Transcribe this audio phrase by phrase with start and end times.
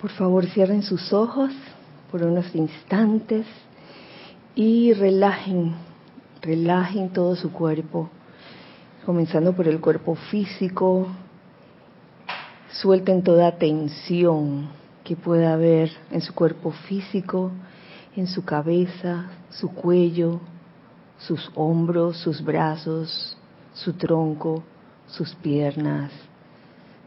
[0.00, 1.52] Por favor, cierren sus ojos
[2.10, 3.46] por unos instantes
[4.54, 5.74] y relajen,
[6.40, 8.08] relajen todo su cuerpo,
[9.04, 11.06] comenzando por el cuerpo físico.
[12.72, 14.70] Suelten toda tensión
[15.04, 17.50] que pueda haber en su cuerpo físico,
[18.16, 20.40] en su cabeza, su cuello,
[21.18, 23.36] sus hombros, sus brazos,
[23.74, 24.62] su tronco,
[25.08, 26.10] sus piernas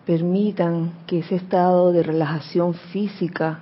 [0.05, 3.61] Permitan que ese estado de relajación física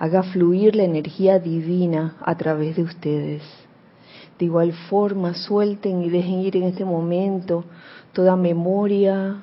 [0.00, 3.42] haga fluir la energía divina a través de ustedes.
[4.36, 7.64] De igual forma, suelten y dejen ir en este momento
[8.12, 9.42] toda memoria,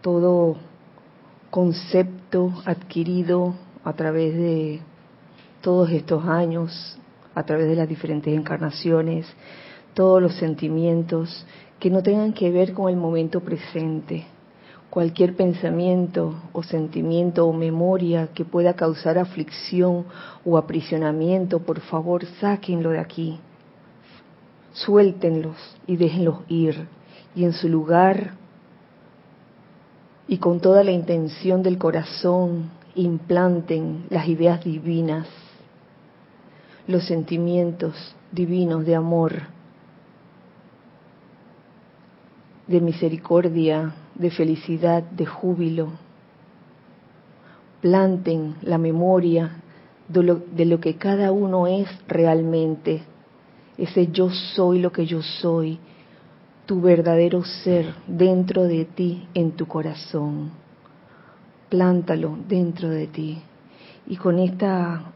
[0.00, 0.56] todo
[1.50, 4.80] concepto adquirido a través de
[5.60, 6.98] todos estos años,
[7.34, 9.26] a través de las diferentes encarnaciones,
[9.92, 11.46] todos los sentimientos
[11.78, 14.26] que no tengan que ver con el momento presente
[14.94, 20.04] cualquier pensamiento o sentimiento o memoria que pueda causar aflicción
[20.44, 23.40] o aprisionamiento, por favor, sáquenlo de aquí.
[24.72, 25.56] Suéltenlos
[25.88, 26.86] y déjenlos ir.
[27.34, 28.34] Y en su lugar,
[30.28, 35.26] y con toda la intención del corazón, implanten las ideas divinas,
[36.86, 39.32] los sentimientos divinos de amor,
[42.68, 45.92] de misericordia, de felicidad, de júbilo.
[47.80, 49.62] Planten la memoria
[50.08, 53.02] de lo, de lo, que cada uno es realmente,
[53.76, 55.78] ese yo soy lo que yo soy,
[56.66, 60.50] tu verdadero ser dentro de ti, en tu corazón.
[61.68, 63.42] Plántalo dentro de ti.
[64.06, 65.12] Y con esta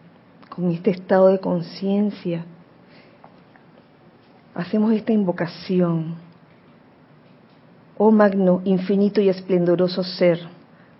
[0.58, 2.44] con este estado de conciencia
[4.56, 6.16] hacemos esta invocación
[7.98, 10.38] oh magno, infinito y esplendoroso ser,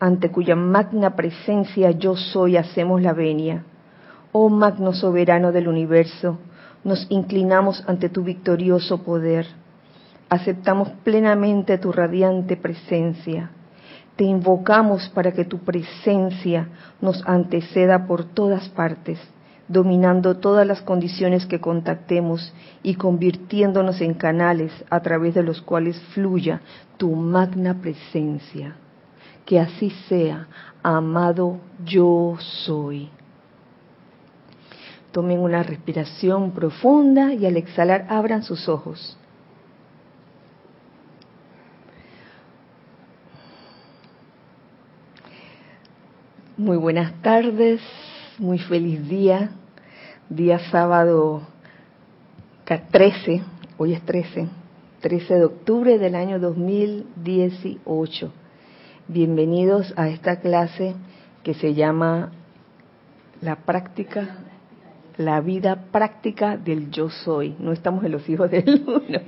[0.00, 3.64] ante cuya magna presencia yo soy hacemos la venia.
[4.32, 6.38] Oh magno soberano del universo,
[6.84, 9.46] nos inclinamos ante tu victorioso poder.
[10.28, 13.50] Aceptamos plenamente tu radiante presencia.
[14.16, 16.68] Te invocamos para que tu presencia
[17.00, 19.18] nos anteceda por todas partes
[19.68, 22.52] dominando todas las condiciones que contactemos
[22.82, 26.60] y convirtiéndonos en canales a través de los cuales fluya
[26.96, 28.76] tu magna presencia.
[29.44, 30.48] Que así sea,
[30.82, 33.10] amado yo soy.
[35.12, 39.16] Tomen una respiración profunda y al exhalar abran sus ojos.
[46.56, 47.80] Muy buenas tardes,
[48.38, 49.50] muy feliz día,
[50.28, 51.42] día sábado
[52.64, 53.42] 13,
[53.78, 54.46] hoy es 13,
[55.00, 58.32] 13 de octubre del año 2018.
[59.08, 60.94] Bienvenidos a esta clase
[61.42, 62.30] que se llama
[63.40, 64.36] La práctica,
[65.16, 67.56] la vida práctica del yo soy.
[67.58, 69.18] No estamos en los hijos del uno.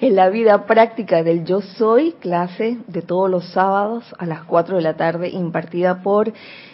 [0.00, 4.76] En la vida práctica del yo soy, clase de todos los sábados a las 4
[4.76, 6.32] de la tarde impartida por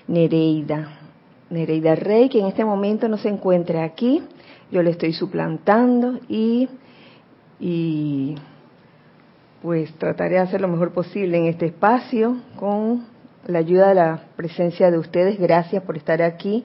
[0.09, 1.06] Nereida
[1.51, 4.23] Nereida Rey, que en este momento no se encuentra aquí.
[4.71, 6.69] Yo le estoy suplantando y,
[7.61, 8.37] y
[9.63, 13.07] pues trataré de hacer lo mejor posible en este espacio con
[13.47, 15.39] la ayuda de la presencia de ustedes.
[15.39, 16.65] Gracias por estar aquí,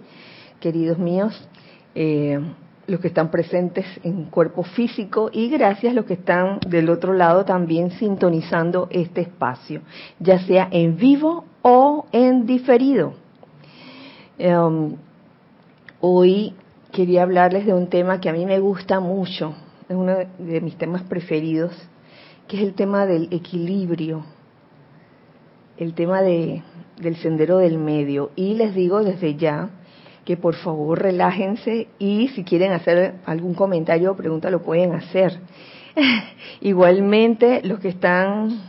[0.60, 1.48] queridos míos,
[1.94, 2.40] eh,
[2.88, 7.14] los que están presentes en cuerpo físico y gracias a los que están del otro
[7.14, 9.82] lado también sintonizando este espacio,
[10.20, 13.14] ya sea en vivo o en diferido.
[14.44, 14.96] Em,
[16.00, 16.56] hoy
[16.92, 19.54] quería hablarles de un tema que a mí me gusta mucho,
[19.88, 21.72] es uno de mis temas preferidos,
[22.48, 24.26] que es el tema del equilibrio,
[25.78, 26.64] el tema de,
[27.00, 28.32] del sendero del medio.
[28.36, 29.70] Y les digo desde ya
[30.26, 35.40] que por favor relájense y si quieren hacer algún comentario o pregunta lo pueden hacer.
[36.62, 38.60] Igualmente los que están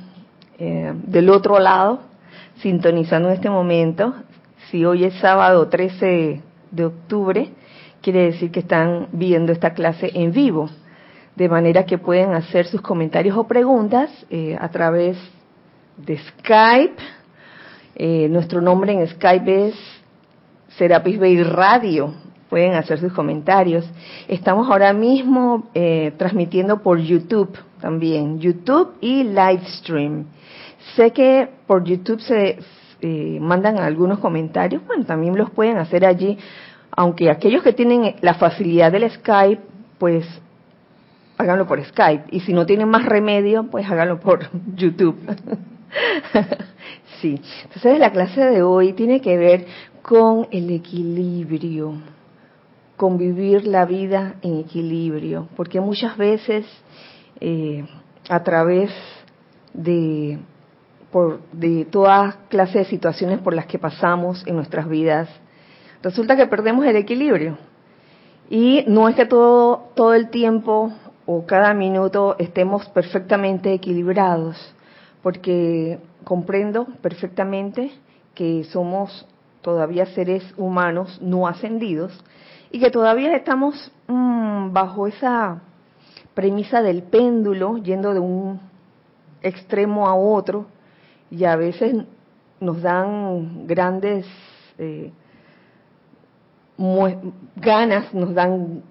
[0.58, 2.00] eh, del otro lado,
[2.56, 4.14] sintonizando en este momento,
[4.72, 7.50] si hoy es sábado 13 de octubre,
[8.00, 10.70] quiere decir que están viendo esta clase en vivo,
[11.36, 15.18] de manera que pueden hacer sus comentarios o preguntas eh, a través
[15.98, 17.02] de Skype.
[17.96, 19.74] Eh, nuestro nombre en Skype es
[20.78, 22.14] Serapis Bay Radio.
[22.48, 23.84] Pueden hacer sus comentarios.
[24.26, 30.24] Estamos ahora mismo eh, transmitiendo por YouTube también, YouTube y Livestream.
[30.96, 32.58] Sé que por YouTube se,
[33.02, 36.38] eh, mandan algunos comentarios, bueno, también los pueden hacer allí,
[36.92, 39.60] aunque aquellos que tienen la facilidad del Skype,
[39.98, 40.24] pues
[41.36, 45.18] háganlo por Skype, y si no tienen más remedio, pues háganlo por YouTube.
[47.20, 49.66] sí, entonces la clase de hoy tiene que ver
[50.02, 51.94] con el equilibrio,
[52.96, 56.66] con vivir la vida en equilibrio, porque muchas veces
[57.40, 57.84] eh,
[58.28, 58.92] a través
[59.74, 60.38] de,
[61.12, 65.28] por, de toda clase de situaciones por las que pasamos en nuestras vidas,
[66.02, 67.58] resulta que perdemos el equilibrio.
[68.50, 70.92] Y no es que todo, todo el tiempo
[71.26, 74.74] o cada minuto estemos perfectamente equilibrados,
[75.22, 77.92] porque comprendo perfectamente
[78.34, 79.26] que somos
[79.60, 82.12] todavía seres humanos no ascendidos
[82.70, 85.60] y que todavía estamos mm, bajo esa
[86.34, 88.60] premisa del péndulo yendo de un
[89.42, 90.66] extremo a otro
[91.32, 91.96] y a veces
[92.60, 94.26] nos dan grandes
[94.76, 95.10] eh,
[97.56, 98.82] ganas, nos dan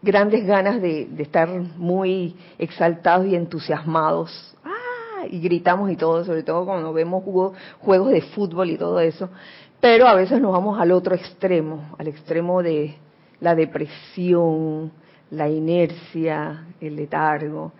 [0.00, 4.56] grandes ganas de, estar muy exaltados y entusiasmados.
[4.64, 5.26] ¡Ah!
[5.28, 7.24] Y gritamos y todo, sobre todo cuando vemos
[7.80, 9.28] juegos de fútbol y todo eso.
[9.80, 12.94] Pero a veces nos vamos al otro extremo, al extremo de
[13.40, 14.92] la depresión,
[15.32, 17.72] la inercia, el letargo.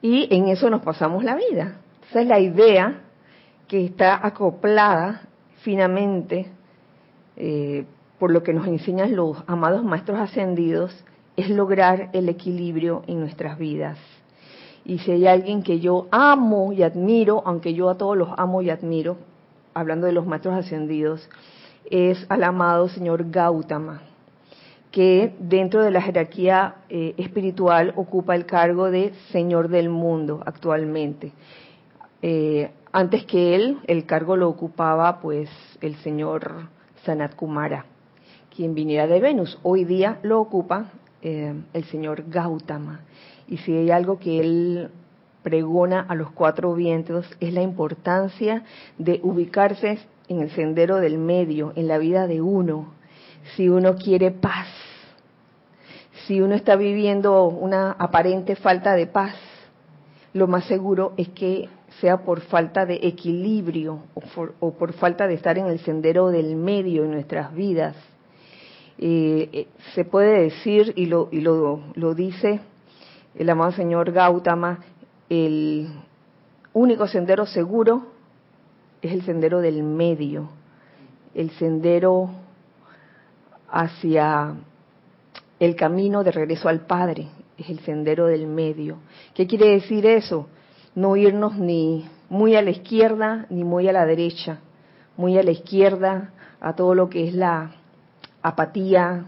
[0.00, 1.76] Y en eso nos pasamos la vida.
[2.10, 3.02] Esa es la idea
[3.72, 5.22] que está acoplada
[5.62, 6.46] finamente
[7.38, 7.86] eh,
[8.18, 10.94] por lo que nos enseñan los amados maestros ascendidos,
[11.36, 13.96] es lograr el equilibrio en nuestras vidas.
[14.84, 18.60] Y si hay alguien que yo amo y admiro, aunque yo a todos los amo
[18.60, 19.16] y admiro,
[19.72, 21.26] hablando de los maestros ascendidos,
[21.90, 24.02] es al amado señor Gautama,
[24.90, 31.32] que dentro de la jerarquía eh, espiritual ocupa el cargo de señor del mundo actualmente.
[32.20, 35.48] Eh, antes que él, el cargo lo ocupaba pues
[35.80, 36.68] el señor
[37.04, 37.86] Sanat Kumara,
[38.54, 39.58] quien viniera de Venus.
[39.62, 40.92] Hoy día lo ocupa
[41.22, 43.00] eh, el señor Gautama.
[43.48, 44.90] Y si hay algo que él
[45.42, 48.64] pregona a los cuatro vientos es la importancia
[48.98, 49.98] de ubicarse
[50.28, 52.92] en el sendero del medio, en la vida de uno.
[53.56, 54.68] Si uno quiere paz,
[56.26, 59.34] si uno está viviendo una aparente falta de paz,
[60.34, 61.68] lo más seguro es que
[62.00, 64.00] sea por falta de equilibrio
[64.60, 67.96] o por falta de estar en el sendero del medio en nuestras vidas.
[68.98, 72.60] Eh, eh, se puede decir, y, lo, y lo, lo dice
[73.34, 74.80] el amado señor Gautama,
[75.28, 75.88] el
[76.74, 78.06] único sendero seguro
[79.00, 80.50] es el sendero del medio,
[81.34, 82.30] el sendero
[83.70, 84.54] hacia
[85.58, 88.98] el camino de regreso al Padre, es el sendero del medio.
[89.34, 90.48] ¿Qué quiere decir eso?
[90.94, 94.60] No irnos ni muy a la izquierda ni muy a la derecha,
[95.16, 97.72] muy a la izquierda a todo lo que es la
[98.42, 99.24] apatía,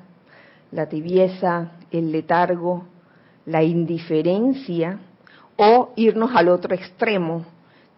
[0.72, 2.84] la tibieza, el letargo,
[3.46, 4.98] la indiferencia,
[5.56, 7.44] o irnos al otro extremo,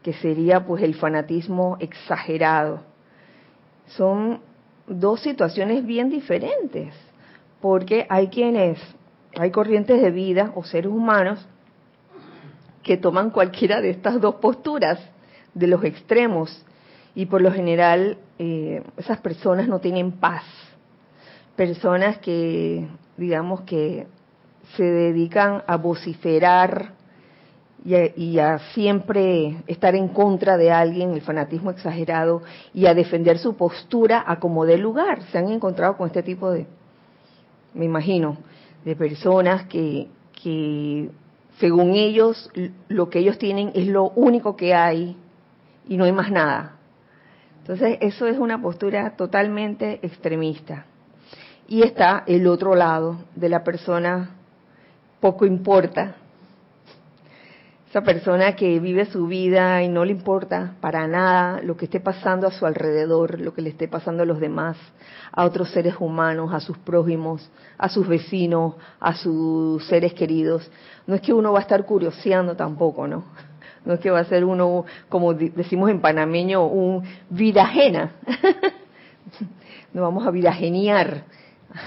[0.03, 2.81] que sería pues el fanatismo exagerado.
[3.87, 4.41] Son
[4.87, 6.95] dos situaciones bien diferentes,
[7.61, 8.79] porque hay quienes,
[9.39, 11.47] hay corrientes de vida o seres humanos
[12.87, 15.01] que toman cualquiera de estas dos posturas,
[15.55, 16.65] de los extremos,
[17.17, 20.45] y por lo general eh, esas personas no tienen paz,
[21.57, 22.87] personas que,
[23.17, 24.07] digamos que
[24.77, 26.93] se dedican a vociferar
[27.85, 32.43] y a, siempre estar en contra de alguien, el fanatismo exagerado,
[32.73, 35.23] y a defender su postura a como de lugar.
[35.33, 36.67] Se han encontrado con este tipo de,
[37.75, 38.37] me imagino,
[38.85, 40.07] de personas que,
[40.41, 41.11] que
[41.59, 42.51] según ellos,
[42.89, 45.17] lo que ellos tienen es lo único que hay
[45.89, 46.77] y no hay más nada.
[47.61, 50.87] Entonces, eso es una postura totalmente extremista.
[51.67, 54.31] Y está el otro lado de la persona
[55.21, 56.17] poco importa.
[57.97, 61.99] Esa persona que vive su vida y no le importa para nada lo que esté
[61.99, 64.77] pasando a su alrededor, lo que le esté pasando a los demás,
[65.33, 70.71] a otros seres humanos, a sus prójimos, a sus vecinos, a sus seres queridos.
[71.07, 73.25] No es que uno va a estar curioseando tampoco, ¿no?
[73.87, 78.11] No es que va a ser uno, como decimos en panameño, un vida ajena.
[79.95, 81.25] no vamos a virageniar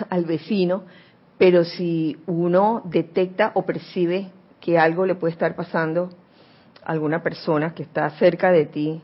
[0.10, 0.86] al vecino,
[1.38, 6.10] pero si uno detecta o percibe que algo le puede estar pasando
[6.84, 9.01] a alguna persona que está cerca de ti,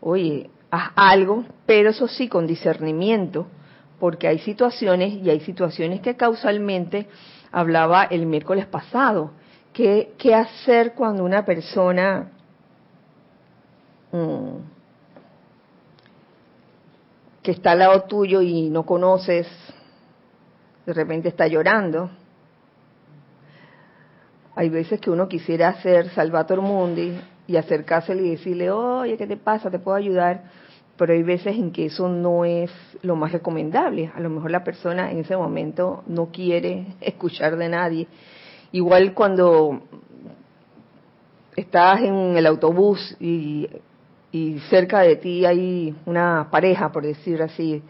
[0.00, 3.46] oye, haz algo, pero eso sí con discernimiento,
[3.98, 7.08] porque hay situaciones y hay situaciones que causalmente
[7.50, 9.32] hablaba el miércoles pasado.
[9.72, 12.30] ¿Qué, qué hacer cuando una persona
[14.12, 14.56] mm,
[17.42, 19.46] que está al lado tuyo y no conoces
[20.88, 22.10] de repente está llorando.
[24.58, 29.36] Hay veces que uno quisiera hacer Salvator Mundi y acercársele y decirle, oye, ¿qué te
[29.36, 29.70] pasa?
[29.70, 30.50] ¿Te puedo ayudar?
[30.96, 32.72] pero hay veces en que eso no es
[33.02, 34.10] lo más recomendable.
[34.16, 38.08] A lo mejor la persona en ese momento no quiere escuchar de nadie.
[38.72, 39.80] Igual cuando
[41.54, 43.68] estás en el autobús y,
[44.32, 47.80] y cerca de ti hay una pareja, por decir así,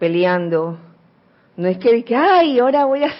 [0.00, 0.78] peleando,
[1.56, 3.12] no es que, que ay, ahora voy a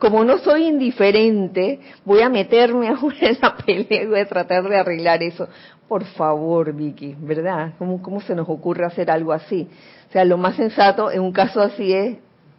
[0.00, 4.66] como no soy indiferente, voy a meterme ahora en la pelea y voy a tratar
[4.68, 5.46] de arreglar eso.
[5.86, 7.74] Por favor, Vicky, ¿verdad?
[7.78, 9.68] ¿Cómo, ¿Cómo se nos ocurre hacer algo así?
[10.08, 12.16] O sea, lo más sensato en un caso así es,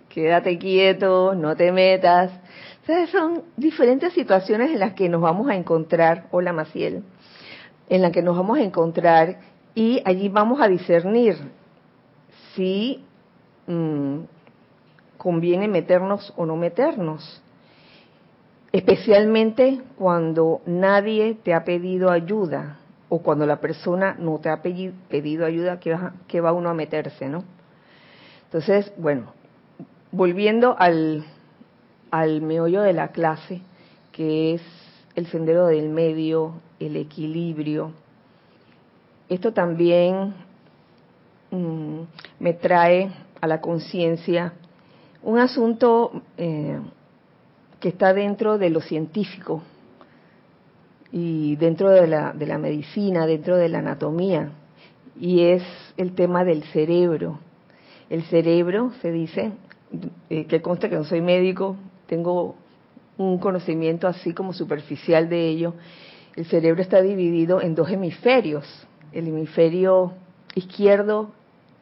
[0.07, 2.31] quédate quieto, no te metas.
[2.83, 7.03] O sea, son diferentes situaciones en las que nos vamos a encontrar, hola Maciel,
[7.89, 9.39] en las que nos vamos a encontrar
[9.73, 11.37] y allí vamos a discernir
[12.53, 13.03] si
[13.65, 14.19] mm,
[15.21, 17.43] conviene meternos o no meternos.
[18.71, 25.45] Especialmente cuando nadie te ha pedido ayuda o cuando la persona no te ha pedido
[25.45, 27.43] ayuda, que va, uno a meterse, ¿no?
[28.45, 29.31] Entonces, bueno,
[30.11, 31.23] volviendo al,
[32.09, 33.61] al meollo de la clase,
[34.11, 34.63] que es
[35.13, 37.91] el sendero del medio, el equilibrio,
[39.29, 40.33] esto también
[41.51, 41.99] mm,
[42.39, 44.53] me trae a la conciencia
[45.23, 46.79] un asunto eh,
[47.79, 49.61] que está dentro de lo científico
[51.11, 54.51] y dentro de la, de la medicina, dentro de la anatomía,
[55.19, 55.63] y es
[55.97, 57.39] el tema del cerebro.
[58.09, 59.51] El cerebro, se dice,
[60.29, 61.75] eh, que consta que no soy médico,
[62.07, 62.55] tengo
[63.17, 65.73] un conocimiento así como superficial de ello,
[66.35, 68.65] el cerebro está dividido en dos hemisferios,
[69.11, 70.13] el hemisferio
[70.55, 71.31] izquierdo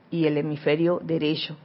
[0.09, 1.55] y el hemisferio derecho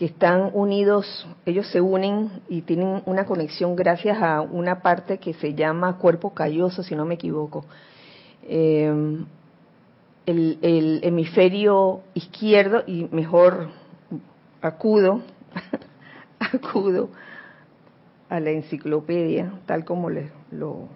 [0.00, 5.34] que están unidos, ellos se unen y tienen una conexión gracias a una parte que
[5.34, 7.66] se llama cuerpo calloso, si no me equivoco.
[8.44, 8.90] Eh,
[10.24, 13.68] el, hemisferio izquierdo, y mejor
[14.62, 15.20] acudo,
[16.38, 17.10] acudo
[18.30, 20.88] a la enciclopedia, tal como lo,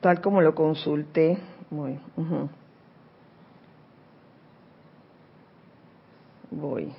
[0.00, 1.38] tal como lo consulté.
[1.70, 1.98] Voy.
[6.50, 6.92] Voy.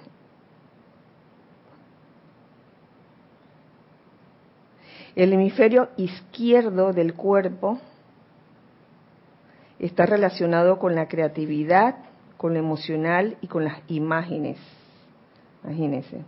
[5.15, 7.79] El hemisferio izquierdo del cuerpo
[9.79, 11.96] está relacionado con la creatividad,
[12.38, 14.58] con lo emocional y con las imágenes.
[15.63, 16.22] Imagínense.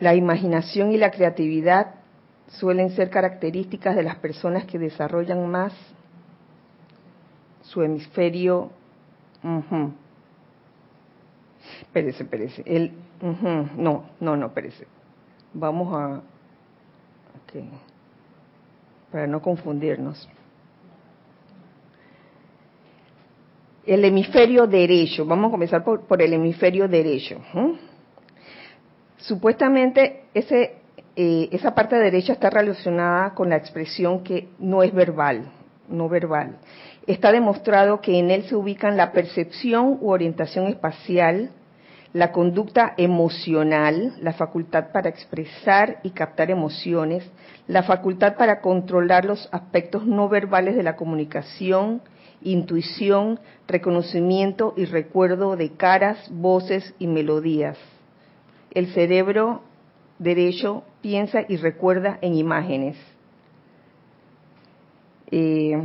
[0.00, 1.99] La imaginación y la creatividad
[2.50, 5.72] suelen ser características de las personas que desarrollan más
[7.62, 8.70] su hemisferio.
[9.42, 9.90] Uh
[11.82, 12.62] Espérese, espérese.
[12.66, 12.92] El,
[13.76, 14.86] no, no, no, espérese.
[15.52, 16.22] Vamos a.
[19.10, 20.28] Para no confundirnos.
[23.84, 25.26] El hemisferio derecho.
[25.26, 27.40] Vamos a comenzar por el hemisferio derecho.
[29.18, 30.79] Supuestamente ese
[31.16, 35.50] eh, esa parte derecha está relacionada con la expresión que no es verbal,
[35.88, 36.56] no verbal.
[37.06, 41.50] Está demostrado que en él se ubican la percepción u orientación espacial,
[42.12, 47.28] la conducta emocional, la facultad para expresar y captar emociones,
[47.66, 52.02] la facultad para controlar los aspectos no verbales de la comunicación,
[52.42, 53.38] intuición,
[53.68, 57.76] reconocimiento y recuerdo de caras, voces y melodías.
[58.72, 59.62] El cerebro
[60.20, 62.96] derecho piensa y recuerda en imágenes.
[65.32, 65.82] Eh,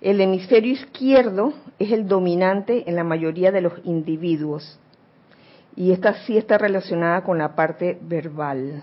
[0.00, 4.78] el hemisferio izquierdo es el dominante en la mayoría de los individuos
[5.74, 8.82] y esta sí está relacionada con la parte verbal,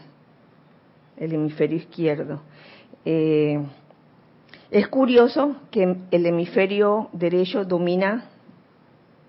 [1.18, 2.42] el hemisferio izquierdo.
[3.06, 3.62] Eh,
[4.72, 8.26] es curioso que el hemisferio derecho domina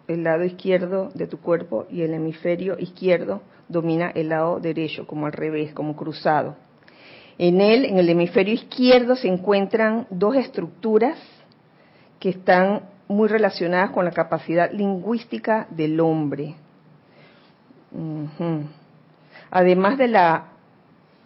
[0.06, 5.26] el lado izquierdo de tu cuerpo y el hemisferio izquierdo domina el lado derecho, como
[5.26, 6.56] al revés, como cruzado.
[7.38, 11.16] En él, en el hemisferio izquierdo, se encuentran dos estructuras
[12.18, 16.56] que están muy relacionadas con la capacidad lingüística del hombre.
[19.50, 20.49] Además de la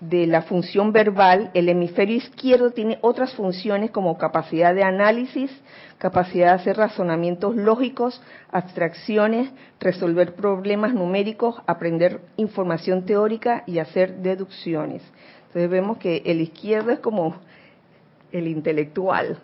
[0.08, 5.50] de la función verbal, el hemisferio izquierdo tiene otras funciones como capacidad de análisis,
[5.98, 8.20] capacidad de hacer razonamientos lógicos,
[8.50, 15.02] abstracciones, resolver problemas numéricos, aprender información teórica y hacer deducciones.
[15.46, 17.36] Entonces vemos que el izquierdo es como
[18.32, 19.38] el intelectual,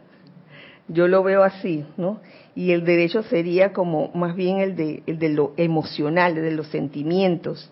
[0.88, 2.20] Yo lo veo así, ¿no?
[2.56, 6.66] Y el derecho sería como más bien el de, el de lo emocional, de los
[6.66, 7.70] sentimientos,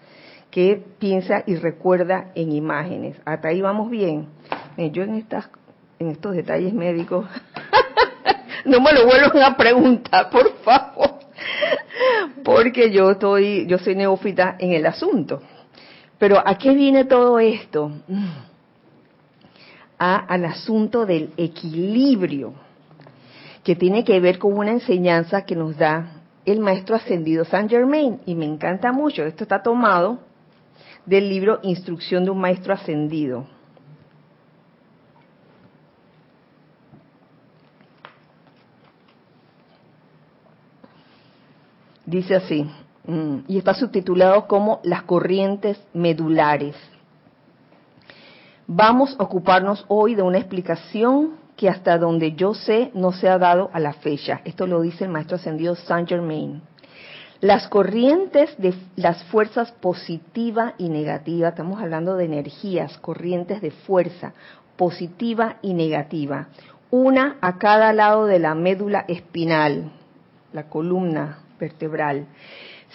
[0.50, 3.16] que piensa y recuerda en imágenes.
[3.24, 4.26] Hasta ahí vamos bien.
[4.76, 5.50] Eh, yo en estas,
[5.98, 7.26] en estos detalles médicos,
[8.64, 11.18] no me lo vuelvan a preguntar, por favor,
[12.44, 15.42] porque yo estoy, yo soy neófita en el asunto.
[16.18, 17.92] Pero ¿a qué viene todo esto?
[19.98, 22.54] A, al asunto del equilibrio,
[23.62, 28.20] que tiene que ver con una enseñanza que nos da el maestro ascendido Saint Germain.
[28.24, 30.27] Y me encanta mucho, esto está tomado
[31.08, 33.46] del libro Instrucción de un Maestro Ascendido.
[42.04, 42.70] Dice así,
[43.06, 46.76] mm, y está subtitulado como Las corrientes medulares.
[48.66, 53.38] Vamos a ocuparnos hoy de una explicación que hasta donde yo sé no se ha
[53.38, 54.42] dado a la fecha.
[54.44, 56.60] Esto lo dice el maestro ascendido Saint Germain.
[57.40, 64.32] Las corrientes de las fuerzas positiva y negativa, estamos hablando de energías, corrientes de fuerza
[64.76, 66.48] positiva y negativa,
[66.90, 69.92] una a cada lado de la médula espinal,
[70.52, 72.26] la columna vertebral,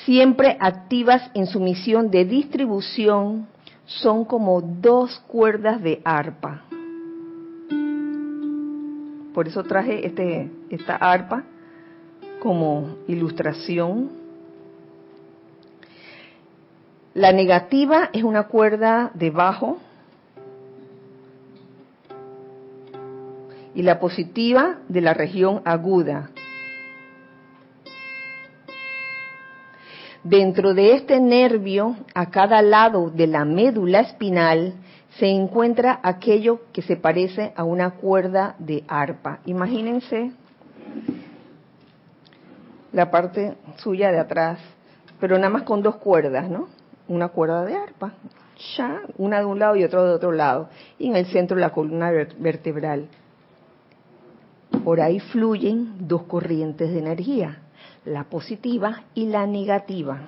[0.06, 3.48] siempre activas en su misión de distribución,
[3.86, 6.64] son como dos cuerdas de arpa.
[9.34, 11.44] Por eso traje este, esta arpa
[12.42, 14.23] como ilustración.
[17.14, 19.78] La negativa es una cuerda de bajo
[23.76, 26.32] y la positiva de la región aguda.
[30.24, 34.74] Dentro de este nervio, a cada lado de la médula espinal,
[35.20, 39.38] se encuentra aquello que se parece a una cuerda de arpa.
[39.46, 40.32] Imagínense
[42.92, 44.58] la parte suya de atrás,
[45.20, 46.70] pero nada más con dos cuerdas, ¿no?
[47.08, 48.14] Una cuerda de arpa,
[48.78, 51.72] ya, una de un lado y otra de otro lado, y en el centro la
[51.72, 53.08] columna vertebral.
[54.84, 57.60] Por ahí fluyen dos corrientes de energía,
[58.06, 60.22] la positiva y la negativa.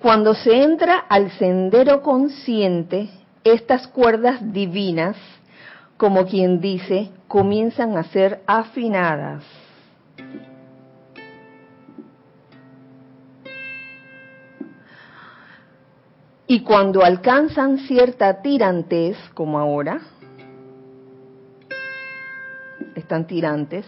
[0.00, 3.08] Cuando se entra al sendero consciente,
[3.42, 5.16] estas cuerdas divinas,
[5.96, 9.63] como quien dice, comienzan a ser afinadas.
[16.46, 20.00] Y cuando alcanzan cierta tirantez, como ahora,
[22.94, 23.86] están tirantes,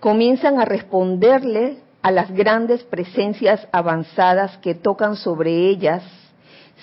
[0.00, 6.02] comienzan a responderle a las grandes presencias avanzadas que tocan sobre ellas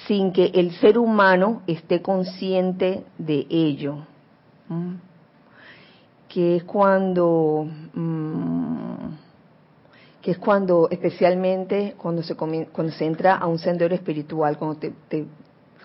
[0.07, 4.05] sin que el ser humano esté consciente de ello.
[4.69, 4.95] ¿Mm?
[6.27, 9.07] Que es cuando, mm,
[10.21, 14.93] que es cuando, especialmente cuando se, cuando se entra a un sendero espiritual, cuando te,
[15.07, 15.25] te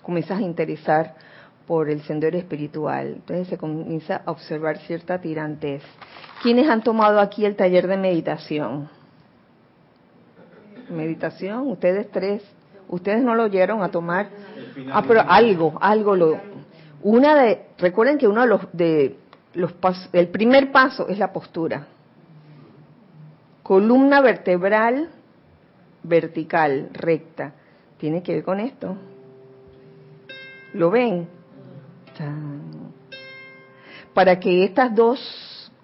[0.01, 1.15] comienzas a interesar
[1.67, 3.07] por el sendero espiritual.
[3.07, 5.81] Entonces se comienza a observar cierta tirantez.
[6.41, 8.89] ¿Quiénes han tomado aquí el taller de meditación?
[10.89, 12.43] Meditación, ustedes tres,
[12.89, 14.27] ustedes no lo oyeron a tomar.
[14.91, 16.37] Ah, pero algo, algo lo.
[17.01, 19.17] Una de, recuerden que uno de los de
[20.13, 21.87] el primer paso es la postura.
[23.61, 25.09] Columna vertebral
[26.03, 27.53] vertical, recta.
[27.97, 28.95] Tiene que ver con esto.
[30.73, 31.27] ¿Lo ven?
[34.13, 35.19] Para que estas dos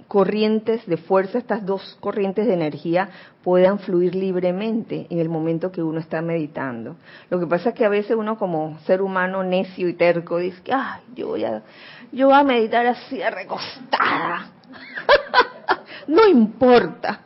[0.09, 3.09] corrientes de fuerza, estas dos corrientes de energía
[3.43, 6.95] puedan fluir libremente en el momento que uno está meditando.
[7.29, 10.61] Lo que pasa es que a veces uno como ser humano necio y terco dice,
[10.73, 11.61] ay, yo voy a,
[12.11, 14.49] yo voy a meditar así recostada.
[16.07, 17.21] no importa.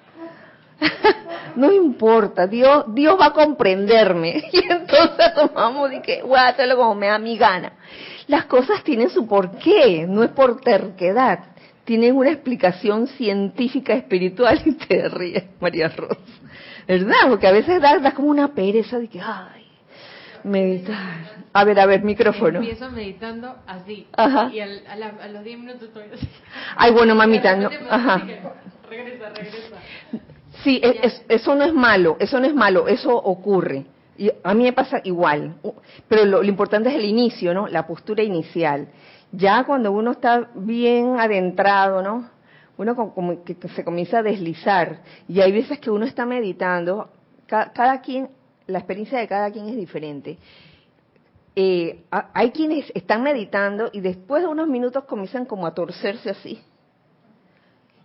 [1.55, 4.43] no importa, Dios, Dios va a comprenderme.
[4.51, 7.71] Y entonces tomamos y que voy a hacerlo como me da mi gana.
[8.27, 11.52] Las cosas tienen su porqué, no es por terquedad.
[11.85, 16.17] Tienen una explicación científica, espiritual y te ríes, María Rosa.
[16.87, 17.15] ¿Verdad?
[17.29, 19.65] Porque a veces da, como una pereza de que, ay,
[20.43, 21.43] meditar.
[21.53, 22.59] A ver, a ver, micrófono.
[22.59, 24.07] Empiezo meditando así.
[24.51, 26.27] Y a, los 10 minutos estoy así.
[26.75, 27.69] Ay, bueno, mamita, no.
[27.89, 28.17] Ajá.
[28.89, 29.77] Regresa, regresa.
[30.63, 30.81] Sí,
[31.27, 33.85] eso no es malo, eso no es malo, eso ocurre.
[34.17, 35.55] Y a mí me pasa igual,
[36.07, 37.67] pero lo, importante es el inicio, ¿no?
[37.67, 38.87] La postura inicial.
[39.35, 42.29] Ya cuando uno está bien adentrado, ¿no?
[42.77, 45.01] Uno como que se comienza a deslizar.
[45.27, 47.09] Y hay veces que uno está meditando,
[47.47, 48.29] cada, quien,
[48.67, 50.37] la experiencia de cada quien es diferente.
[51.55, 56.61] eh, hay quienes están meditando y después de unos minutos comienzan como a torcerse así.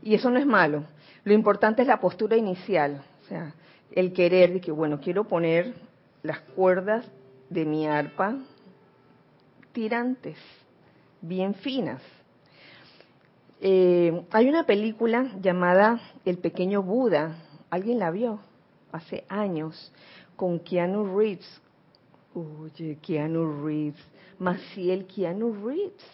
[0.03, 0.85] Y eso no es malo.
[1.25, 3.55] Lo importante es la postura inicial, o sea,
[3.93, 5.75] el querer de que, bueno, quiero poner
[6.23, 7.07] las cuerdas
[7.51, 8.37] de mi arpa
[9.73, 10.37] tirantes,
[11.21, 12.03] bien finas.
[13.61, 17.37] Eh, hay una película llamada El pequeño Buda,
[17.71, 18.41] ¿alguien la vio?
[18.93, 19.93] Hace años,
[20.37, 21.61] con Keanu Reeves.
[22.35, 24.01] Oye, Keanu Reeves,
[24.39, 26.05] Maciel Keanu Reeves.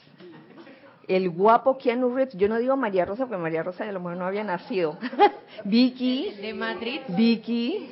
[1.06, 4.16] El guapo Keanu Reeves, yo no digo María Rosa porque María Rosa a lo mejor
[4.16, 4.96] no había nacido.
[5.64, 6.34] Vicky.
[6.40, 7.00] De Madrid.
[7.08, 7.90] Vicky.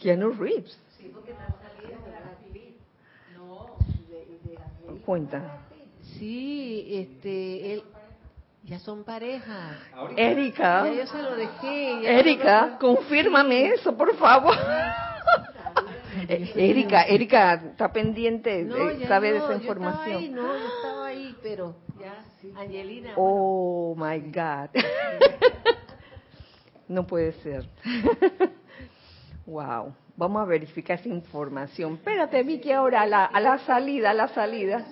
[0.00, 0.78] Keanu Reeves.
[0.98, 1.34] Sí, porque
[3.36, 3.76] No,
[5.04, 5.60] Cuenta.
[6.18, 7.82] Sí, este, él,
[8.64, 9.78] ya son pareja.
[10.16, 10.86] Erika.
[10.86, 12.18] Ya yo se lo dejé.
[12.18, 14.56] Erika, confírmame eso, por favor.
[16.28, 18.68] Erika, Erika está pendiente,
[19.06, 20.22] sabe de esa información.
[20.22, 22.24] Yo no, yo estaba ahí, pero ya,
[22.60, 23.12] Angelina.
[23.16, 24.70] Oh my God.
[26.88, 27.66] no puede ser.
[29.46, 31.94] Wow, vamos a verificar esa información.
[31.94, 34.84] Espérate, Vicky, ahora a la, a la salida, a la salida.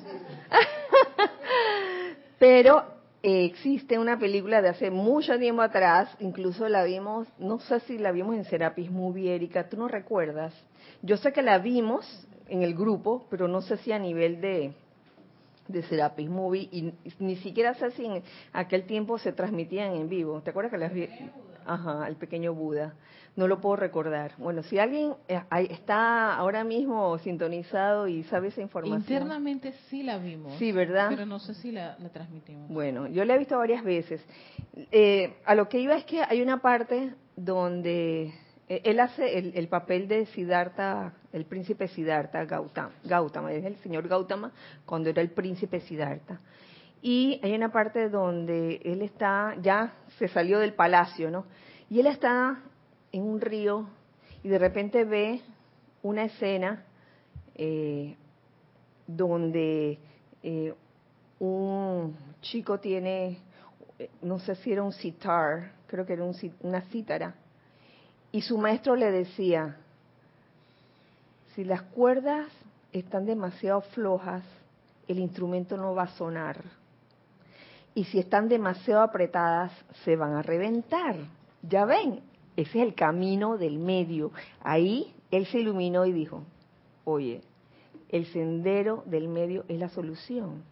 [2.38, 2.84] Pero
[3.22, 7.98] eh, existe una película de hace mucho tiempo atrás, incluso la vimos, no sé si
[7.98, 10.54] la vimos en Serapis Movie, Erika, ¿tú no recuerdas?
[11.02, 14.72] Yo sé que la vimos en el grupo, pero no sé si a nivel de,
[15.66, 20.40] de Serapis Movie, y ni siquiera sé si en aquel tiempo se transmitían en vivo.
[20.40, 20.92] ¿Te acuerdas que las?
[21.68, 22.94] Ajá, el pequeño Buda
[23.38, 24.32] no lo puedo recordar.
[24.36, 28.98] Bueno, si alguien eh, está ahora mismo sintonizado y sabe esa información.
[29.00, 30.54] Internamente sí la vimos.
[30.58, 31.06] Sí, ¿verdad?
[31.10, 32.68] Pero no sé si la, transmitimos.
[32.68, 34.20] Bueno, yo la he visto varias veces.
[34.90, 38.34] Eh, a lo que iba es que hay una parte donde
[38.68, 44.08] eh, él hace el, papel de Siddhartha, el príncipe Siddhartha Gautama, Gautama, es el señor
[44.08, 44.50] Gautama
[44.84, 46.40] cuando era el príncipe Siddhartha.
[47.00, 51.44] Y hay una parte donde él está, ya se salió del palacio, ¿no?
[51.88, 52.60] Y él está
[53.12, 53.88] en un río
[54.42, 55.40] y de repente ve
[56.02, 56.84] una escena
[57.54, 58.16] eh,
[59.06, 59.98] donde
[60.42, 60.74] eh,
[61.38, 63.38] un chico tiene,
[64.22, 66.24] no sé si era un sitar, creo que era
[66.60, 67.34] una cítara,
[68.30, 69.76] y su maestro le decía,
[71.54, 72.48] si las cuerdas
[72.92, 74.42] están demasiado flojas,
[75.06, 76.62] el instrumento no va a sonar.
[77.98, 79.72] Y si están demasiado apretadas,
[80.04, 81.16] se van a reventar.
[81.62, 82.20] Ya ven,
[82.54, 84.30] ese es el camino del medio.
[84.62, 86.44] Ahí él se iluminó y dijo,
[87.02, 87.40] oye,
[88.08, 90.62] el sendero del medio es la solución.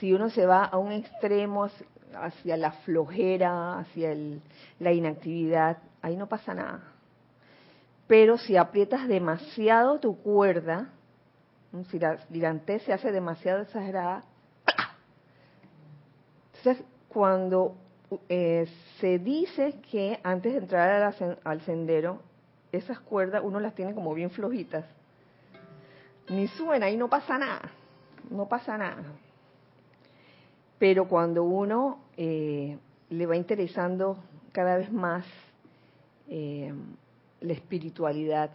[0.00, 1.68] Si uno se va a un extremo
[2.20, 4.12] hacia la flojera, hacia
[4.80, 6.82] la inactividad, ahí no pasa nada.
[8.08, 10.88] Pero si aprietas demasiado tu cuerda,
[11.92, 14.24] si la dirante se hace demasiado exagerada,
[16.60, 17.74] entonces cuando
[18.28, 18.66] eh,
[19.00, 22.20] se dice que antes de entrar al sendero,
[22.70, 24.84] esas cuerdas uno las tiene como bien flojitas.
[26.28, 27.70] Ni suena y no pasa nada,
[28.30, 29.04] no pasa nada.
[30.78, 34.18] Pero cuando uno eh, le va interesando
[34.52, 35.24] cada vez más
[36.28, 36.72] eh,
[37.40, 38.50] la espiritualidad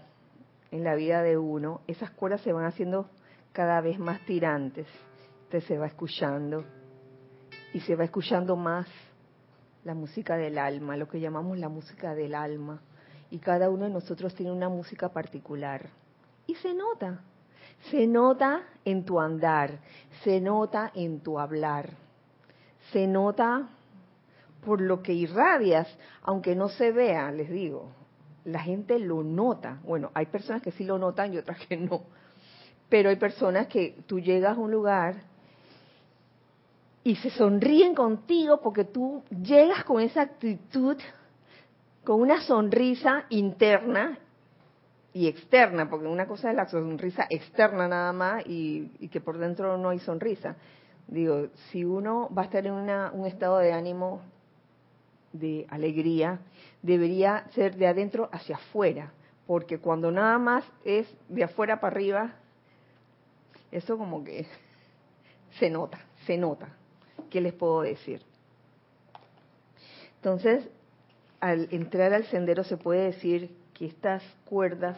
[0.71, 3.09] en la vida de uno, esas cuerdas se van haciendo
[3.51, 4.87] cada vez más tirantes.
[5.45, 6.63] Usted se va escuchando
[7.75, 8.87] y se va escuchando más
[9.83, 12.79] la música del alma, lo que llamamos la música del alma.
[13.29, 15.89] Y cada uno de nosotros tiene una música particular.
[16.47, 17.19] Y se nota,
[17.91, 19.79] se nota en tu andar,
[20.23, 21.89] se nota en tu hablar,
[22.93, 23.67] se nota
[24.65, 25.85] por lo que irradias,
[26.21, 27.91] aunque no se vea, les digo,
[28.45, 29.81] la gente lo nota.
[29.83, 32.03] Bueno, hay personas que sí lo notan y otras que no.
[32.87, 35.34] Pero hay personas que tú llegas a un lugar
[37.05, 40.97] y se sonríen contigo porque tú llegas con esa actitud,
[42.03, 44.17] con una sonrisa interna
[45.13, 49.77] y externa, porque una cosa es la sonrisa externa nada más y, que por dentro
[49.77, 50.55] no hay sonrisa.
[51.07, 54.21] Digo, si uno va a estar en un estado de ánimo
[55.31, 56.39] de alegría,
[56.81, 59.13] debería ser de adentro hacia afuera,
[59.45, 62.33] porque cuando nada más es de afuera para arriba,
[63.71, 64.47] eso como que
[65.59, 66.67] se nota, se nota.
[67.35, 68.21] ¿Qué les puedo decir?
[70.15, 70.69] Entonces,
[71.41, 74.95] al entrar al sendero se puede decir que estas cuerdas,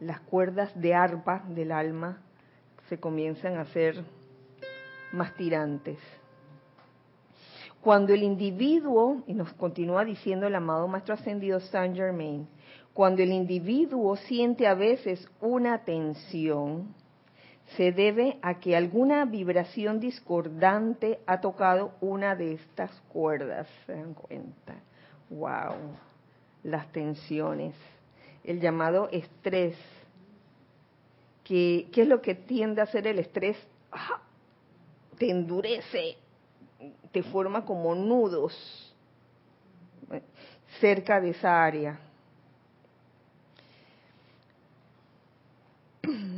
[0.00, 2.22] las cuerdas de arpa del alma,
[2.88, 4.02] se comienzan a hacer
[5.12, 5.98] más tirantes.
[7.82, 12.48] Cuando el individuo, y nos continúa diciendo el amado Maestro Ascendido Saint Germain,
[12.94, 16.94] cuando el individuo siente a veces una tensión,
[17.76, 23.66] se debe a que alguna vibración discordante ha tocado una de estas cuerdas.
[23.86, 24.74] ¿Se dan cuenta?
[25.30, 25.74] ¡Wow!
[26.62, 27.74] Las tensiones.
[28.44, 29.76] El llamado estrés.
[31.42, 33.56] ¿Qué, es lo que tiende a hacer el estrés?
[35.18, 36.16] Te endurece,
[37.12, 38.94] te forma como nudos
[40.80, 41.98] cerca de esa área.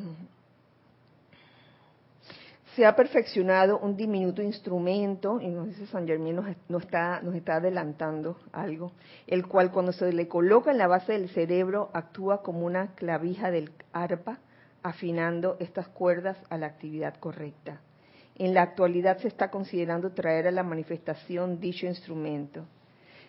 [2.77, 6.37] se ha perfeccionado un diminuto instrumento, y nos dice San Germán,
[6.69, 8.93] nos, está, nos está adelantando algo,
[9.27, 13.51] el cual cuando se le coloca en la base del cerebro actúa como una clavija
[13.51, 14.41] del arpa,
[14.83, 17.81] afinando estas cuerdas a la actividad correcta.
[18.35, 22.67] En la actualidad se está considerando traer a la manifestación dicho instrumento.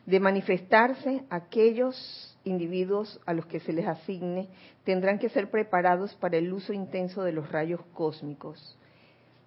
[0.06, 4.50] De manifestarse, aquellos individuos a los que se les asigne
[4.84, 8.78] tendrán que ser preparados para el uso intenso de los rayos cósmicos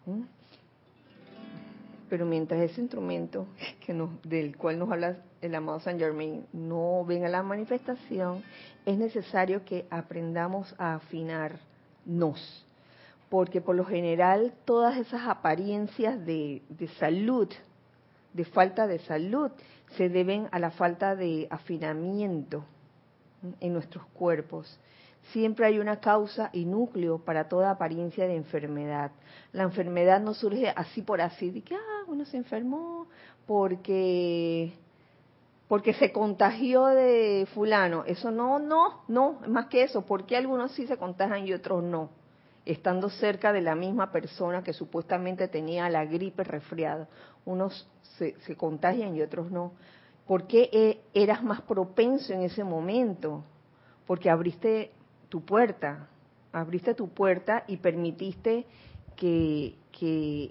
[0.07, 0.23] ¿Mm?
[2.09, 3.47] Pero mientras ese instrumento
[3.87, 8.43] que del cual nos habla el amado San Germain no venga la manifestación,
[8.85, 12.67] es necesario que aprendamos a afinarnos.
[13.29, 17.49] Porque por lo general todas esas apariencias de salud,
[18.33, 19.53] de falta de salud,
[19.97, 22.65] se deben a la falta de afinamiento
[23.61, 24.79] en nuestros cuerpos.
[25.33, 29.13] Siempre hay una causa y núcleo para toda apariencia de enfermedad.
[29.53, 33.07] La enfermedad no surge así por así, de que ah, uno se enfermó
[33.47, 34.73] porque
[35.69, 38.03] porque se contagió de fulano.
[38.05, 40.03] Eso no, no, no, más que eso.
[40.03, 42.11] porque algunos sí se contagian y otros no?
[42.67, 47.09] Estando cerca de la misma persona que supuestamente tenía la gripe resfriada.
[47.45, 49.71] Unos se, se contagian y otros no.
[50.27, 53.45] ¿Por qué eh, eras más propenso en ese momento?
[54.09, 54.91] Porque abriste
[55.31, 56.09] tu puerta,
[56.53, 58.67] abriste tu puerta y permitiste
[59.17, 59.77] que,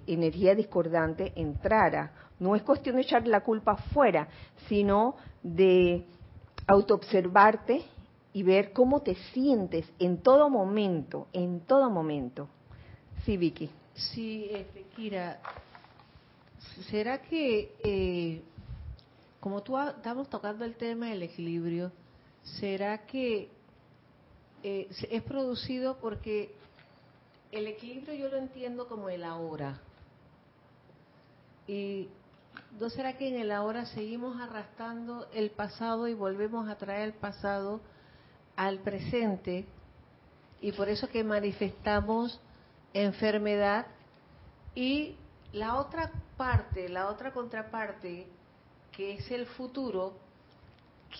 [0.07, 2.11] energía discordante entrara.
[2.39, 4.27] No es cuestión de echar la culpa fuera,
[4.67, 6.05] sino de
[6.67, 7.81] autoobservarte
[8.31, 12.47] y ver cómo te sientes en todo momento, en todo momento.
[13.25, 13.69] Sí, Vicky.
[13.93, 15.39] Sí, este, Kira,
[16.91, 18.43] ¿será que, eh,
[19.39, 21.91] como tú estamos tocando el tema del equilibrio,
[22.43, 23.49] ¿será que
[24.63, 26.53] eh, es producido porque
[27.51, 29.79] el equilibrio yo lo entiendo como el ahora.
[31.67, 32.09] Y
[32.79, 37.13] ¿no será que en el ahora seguimos arrastrando el pasado y volvemos a traer el
[37.13, 37.79] pasado
[38.55, 39.65] al presente?
[40.61, 42.39] Y por eso que manifestamos
[42.93, 43.87] enfermedad
[44.75, 45.15] y
[45.53, 48.27] la otra parte, la otra contraparte,
[48.91, 50.13] que es el futuro,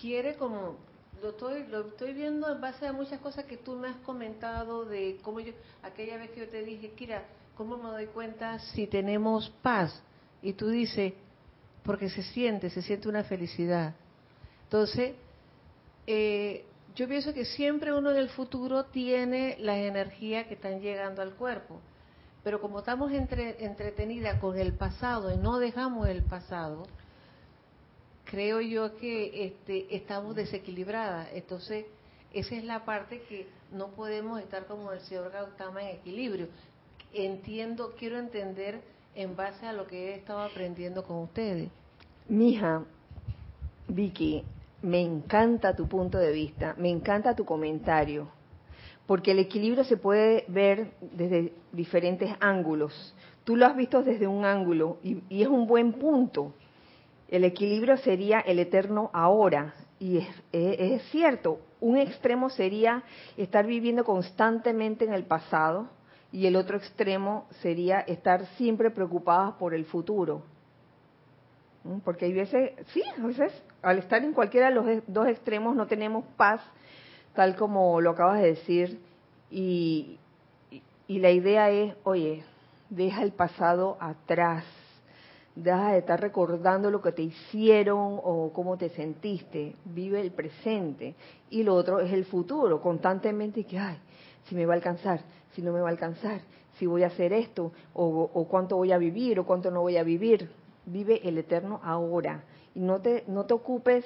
[0.00, 0.76] quiere como
[1.22, 4.84] lo estoy, lo estoy viendo en base a muchas cosas que tú me has comentado
[4.84, 5.52] de cómo yo,
[5.82, 7.24] aquella vez que yo te dije, Kira,
[7.56, 10.02] ¿cómo me doy cuenta si tenemos paz?
[10.42, 11.12] Y tú dices,
[11.82, 13.94] porque se siente, se siente una felicidad.
[14.64, 15.14] Entonces,
[16.06, 21.22] eh, yo pienso que siempre uno en el futuro tiene las energías que están llegando
[21.22, 21.80] al cuerpo.
[22.42, 26.86] Pero como estamos entre, entretenidas con el pasado y no dejamos el pasado,
[28.30, 31.28] creo yo que este, estamos desequilibradas.
[31.34, 31.86] Entonces,
[32.32, 36.46] esa es la parte que no podemos estar como el señor Gautama en equilibrio.
[37.12, 38.82] Entiendo, quiero entender
[39.16, 41.70] en base a lo que he estado aprendiendo con ustedes.
[42.28, 42.84] Mija,
[43.88, 44.44] Vicky,
[44.82, 48.28] me encanta tu punto de vista, me encanta tu comentario,
[49.08, 53.12] porque el equilibrio se puede ver desde diferentes ángulos.
[53.42, 56.54] Tú lo has visto desde un ángulo y, y es un buen punto
[57.30, 59.74] el equilibrio sería el eterno ahora.
[60.00, 63.04] Y es, cierto, un extremo sería
[63.36, 65.88] estar viviendo constantemente en el pasado
[66.32, 70.42] y el otro extremo sería estar siempre preocupadas por el futuro.
[71.84, 71.98] ¿Mm?
[71.98, 75.86] Porque hay veces, sí, a veces al estar en cualquiera de los dos extremos no
[75.86, 76.60] tenemos paz,
[77.34, 79.00] tal como lo acabas de decir,
[79.50, 80.18] y,
[81.06, 82.42] y la idea es, oye,
[82.88, 84.64] deja el pasado atrás,
[85.54, 91.14] deja de estar recordando lo que te hicieron o cómo te sentiste, vive el presente.
[91.50, 93.98] Y lo otro es el futuro, constantemente que, ay,
[94.44, 95.20] si me va a alcanzar,
[95.52, 96.40] si no me va a alcanzar,
[96.78, 100.02] si voy a hacer esto, o, cuánto voy a vivir, o cuánto no voy a
[100.02, 100.50] vivir.
[100.86, 102.44] Vive el eterno ahora.
[102.74, 104.04] Y no te, no te ocupes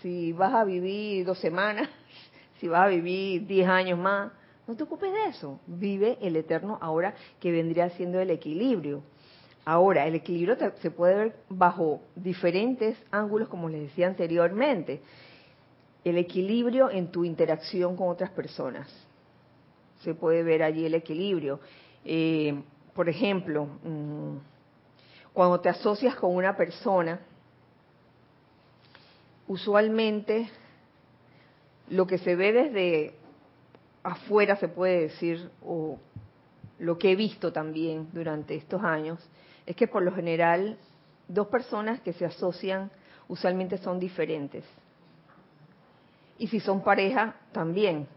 [0.00, 1.88] si vas a vivir dos semanas,
[2.60, 4.32] si vas a vivir diez años más.
[4.66, 5.60] No te ocupes de eso.
[5.66, 9.02] Vive el eterno ahora que vendría siendo el equilibrio
[9.68, 15.02] Ahora, el equilibrio se puede ver bajo diferentes ángulos, como les decía anteriormente.
[16.02, 18.88] El equilibrio en tu interacción con otras personas.
[20.00, 21.60] Se puede ver allí el equilibrio.
[22.02, 22.58] Eh,
[22.94, 24.36] por ejemplo, mm,
[25.34, 27.20] cuando te asocias con una persona,
[29.48, 30.48] usualmente
[31.90, 33.14] lo que se ve desde
[34.02, 35.98] afuera, se puede decir, o
[36.78, 39.20] lo que he visto también durante estos años,
[39.68, 40.78] es que por lo general
[41.28, 42.90] dos personas que se asocian
[43.28, 44.64] usualmente son diferentes.
[46.38, 48.08] Y si son pareja, también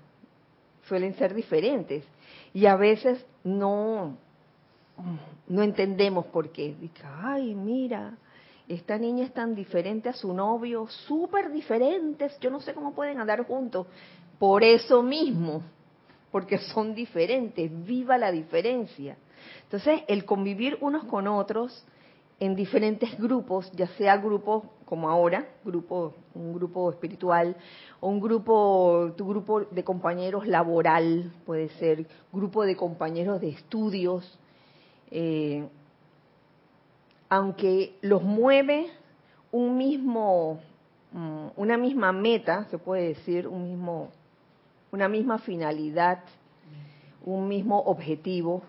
[0.88, 2.06] suelen ser diferentes.
[2.54, 4.16] Y a veces no,
[5.50, 6.74] no entendemos por qué.
[6.80, 8.14] Dice, ay, mira,
[8.70, 13.20] esta niña es tan diferente a su novio, súper diferentes, yo no sé cómo pueden
[13.20, 13.88] andar juntos.
[14.40, 15.64] Por eso mismo,
[16.32, 19.18] porque son diferentes, viva la diferencia.
[19.72, 21.86] Entonces, el convivir unos con otros
[22.42, 27.56] en diferentes grupos, ya sea grupo como ahora, grupo, un grupo espiritual,
[28.02, 34.38] o un grupo, tu grupo de compañeros laboral, puede ser, grupo de compañeros de estudios,
[35.10, 35.66] eh,
[37.30, 38.88] aunque los mueve
[39.54, 40.60] un mismo,
[41.14, 44.10] mm, una misma meta, se puede decir, un mismo,
[44.92, 46.20] una misma finalidad,
[47.24, 48.64] un mismo objetivo,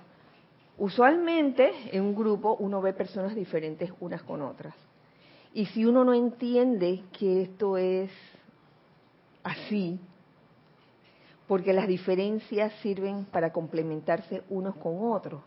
[0.82, 4.74] Usualmente en un grupo uno ve personas diferentes unas con otras.
[5.54, 8.10] Y si uno no entiende que esto es
[9.44, 10.00] así,
[11.46, 15.40] porque las diferencias sirven para complementarse unos con otros.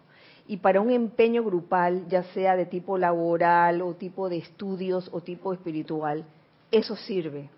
[0.48, 5.20] Y para un empeño grupal, ya sea de tipo laboral o tipo de estudios o
[5.20, 6.24] tipo espiritual,
[6.72, 7.50] eso sirve.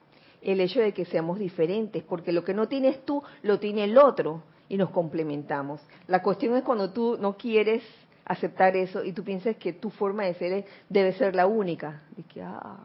[0.41, 3.99] El hecho de que seamos diferentes, porque lo que no tienes tú, lo tiene el
[3.99, 5.81] otro y nos complementamos.
[6.07, 7.83] La cuestión es cuando tú no quieres
[8.25, 12.01] aceptar eso y tú piensas que tu forma de ser debe ser la única.
[12.17, 12.77] Y que, ah,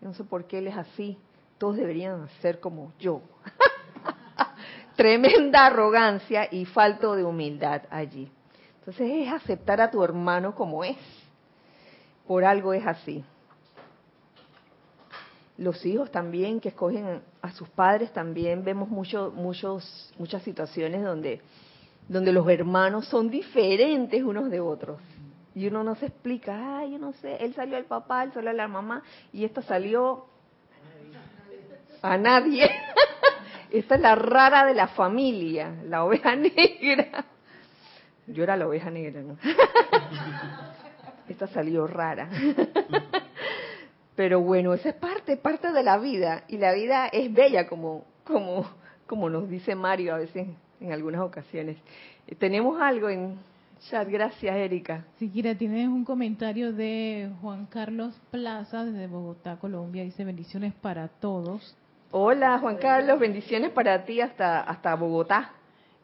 [0.00, 1.18] no sé por qué él es así,
[1.58, 3.22] todos deberían ser como yo.
[4.96, 8.30] Tremenda arrogancia y falto de humildad allí.
[8.78, 10.96] Entonces es aceptar a tu hermano como es.
[12.26, 13.24] Por algo es así
[15.58, 21.40] los hijos también que escogen a sus padres también vemos mucho, muchos, muchas situaciones donde,
[22.08, 25.00] donde los hermanos son diferentes unos de otros.
[25.54, 28.50] Y uno no se explica, ay, yo no sé, él salió al papá, él salió
[28.50, 30.26] a la mamá, y esta salió
[32.02, 32.70] a nadie.
[33.70, 37.24] esta es la rara de la familia, la oveja negra.
[38.26, 39.38] Yo era la oveja negra, ¿no?
[41.28, 42.28] esta salió rara.
[44.16, 46.44] Pero bueno, esa es parte, parte de la vida.
[46.48, 48.66] Y la vida es bella, como, como,
[49.06, 50.48] como nos dice Mario a veces
[50.80, 51.76] en algunas ocasiones.
[52.26, 53.38] Eh, tenemos algo en
[53.90, 54.08] chat.
[54.08, 55.04] Gracias, Erika.
[55.18, 60.02] Siquiera tienes un comentario de Juan Carlos Plaza desde Bogotá, Colombia.
[60.02, 61.76] Dice bendiciones para todos.
[62.10, 63.18] Hola, Juan Carlos.
[63.18, 65.52] Bendiciones para ti hasta, hasta Bogotá.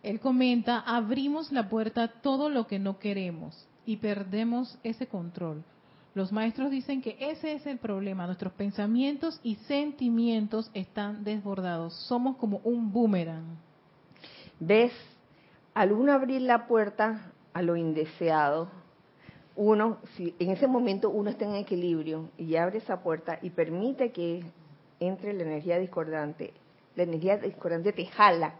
[0.02, 5.64] Él comenta, abrimos la puerta a todo lo que no queremos y perdemos ese control.
[6.14, 8.26] Los maestros dicen que ese es el problema.
[8.26, 11.94] Nuestros pensamientos y sentimientos están desbordados.
[12.06, 13.56] Somos como un boomerang.
[14.60, 14.92] ¿Ves?
[15.72, 18.68] Al uno abrir la puerta a lo indeseado,
[19.56, 24.12] uno, si en ese momento uno está en equilibrio y abre esa puerta y permite
[24.12, 24.44] que
[25.00, 26.52] entre la energía discordante,
[26.94, 28.54] la energía discordante te jala,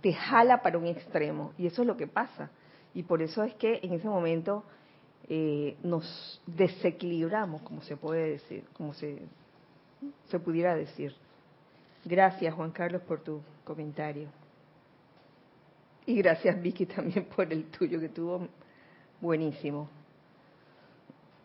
[0.00, 1.52] te jala para un extremo.
[1.56, 2.50] Y eso es lo que pasa.
[2.94, 4.64] Y por eso es que en ese momento
[5.28, 9.18] eh, nos desequilibramos, como se puede decir, como se,
[10.28, 11.14] se pudiera decir.
[12.04, 14.28] Gracias, Juan Carlos, por tu comentario.
[16.06, 18.46] Y gracias, Vicky, también por el tuyo, que tuvo
[19.20, 19.88] buenísimo.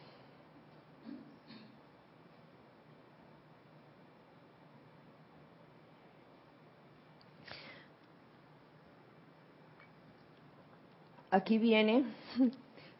[11.31, 12.05] Aquí viene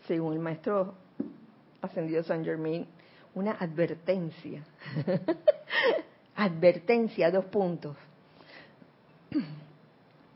[0.10, 0.96] según el maestro
[1.84, 2.88] ascendido San Germain,
[3.36, 4.64] una advertencia.
[6.36, 7.96] advertencia, dos puntos.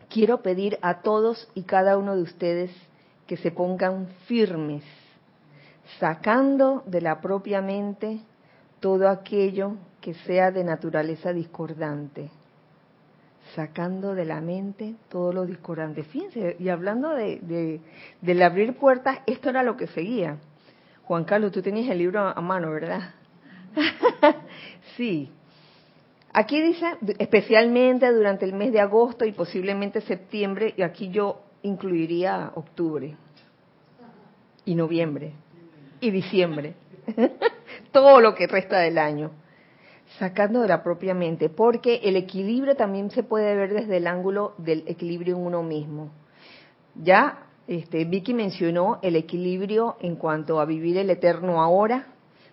[0.09, 2.71] Quiero pedir a todos y cada uno de ustedes
[3.26, 4.84] que se pongan firmes,
[5.99, 8.19] sacando de la propia mente
[8.80, 12.30] todo aquello que sea de naturaleza discordante
[13.56, 16.04] sacando de la mente todo lo discordante.
[16.04, 17.80] Fíjense, y hablando de,
[18.22, 20.38] del abrir puertas, esto era lo que seguía.
[21.04, 23.14] Juan Carlos, tú tenías el libro a mano, ¿verdad?
[24.97, 25.30] sí.
[26.32, 26.86] Aquí dice,
[27.20, 33.16] especialmente durante el mes de agosto y posiblemente septiembre, y aquí yo incluiría octubre
[34.66, 35.34] y noviembre.
[35.99, 36.74] y diciembre.
[37.91, 39.32] Todo lo que resta del año.
[40.20, 44.53] Sacando de la propia mente, porque el equilibrio también se puede ver desde el ángulo
[44.57, 46.11] del equilibrio en uno mismo.
[46.95, 52.07] Ya este, Vicky mencionó el equilibrio en cuanto a vivir el eterno ahora,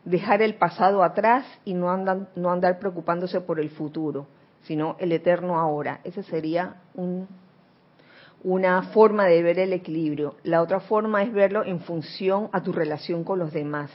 [0.05, 1.95] dejar el pasado atrás y no,
[2.37, 4.27] no andar preocupándose por el futuro,
[4.63, 6.01] sino el eterno ahora.
[6.05, 6.77] Esa sería
[8.43, 10.37] una forma de ver el equilibrio.
[10.45, 13.91] La otra forma es verlo en función a tu relación con los demás.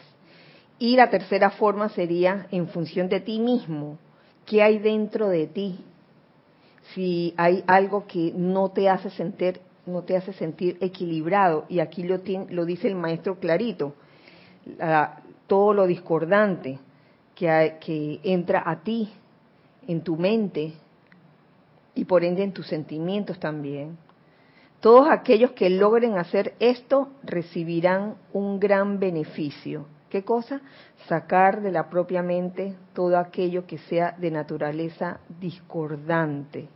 [0.78, 3.98] Y la tercera forma sería en función de ti mismo.
[4.46, 5.80] ¿Qué hay dentro de ti?
[6.94, 12.04] Si hay algo que no te hace sentir, no te hace sentir equilibrado, y aquí
[12.04, 12.20] lo,
[12.50, 13.96] lo dice el maestro clarito,
[15.48, 16.80] todo lo discordante
[17.34, 19.10] que, que entra a ti,
[19.88, 20.74] en tu mente
[21.94, 23.98] y por ende en tus sentimientos también.
[24.80, 29.86] Todos aquellos que logren hacer esto recibirán un gran beneficio.
[30.16, 30.62] ¿Qué cosa?
[31.10, 36.70] Sacar de la propia mente todo aquello que sea de naturaleza discordante.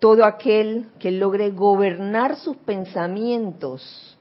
[0.00, 4.18] Todo aquel que logre gobernar sus pensamientos.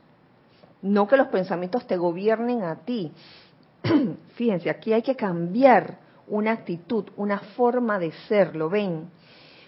[0.84, 3.12] No que los pensamientos te gobiernen a ti,
[4.36, 9.10] Fíjense, aquí hay que cambiar una actitud, una forma de ser, ¿lo ven?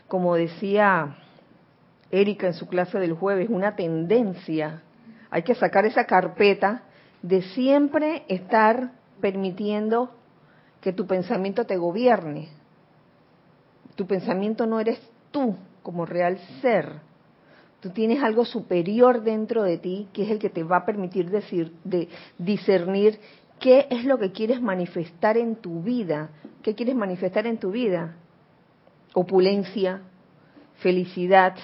[0.08, 1.16] Como decía
[2.12, 4.84] Erika en su clase del jueves, una tendencia.
[5.32, 6.84] Hay que sacar esa carpeta
[7.22, 8.92] de siempre estar
[9.22, 10.12] permitiendo
[10.82, 12.50] que tu pensamiento te gobierne.
[13.96, 15.00] Tu pensamiento no eres
[15.32, 17.02] tú como real ser.
[17.80, 21.30] Tú tienes algo superior dentro de ti que es el que te va a permitir
[21.30, 23.20] decir, de discernir
[23.60, 26.30] ¿Qué es lo que quieres manifestar en tu vida?
[26.62, 28.16] ¿Qué quieres manifestar en tu vida?
[29.14, 30.02] Opulencia,
[30.76, 31.56] felicidad.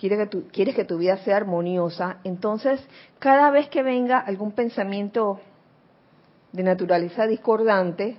[0.00, 2.20] Quieres que, tu, quieres que tu vida sea armoniosa.
[2.24, 2.82] Entonces,
[3.18, 5.40] cada vez que venga algún pensamiento
[6.52, 8.16] de naturaleza discordante,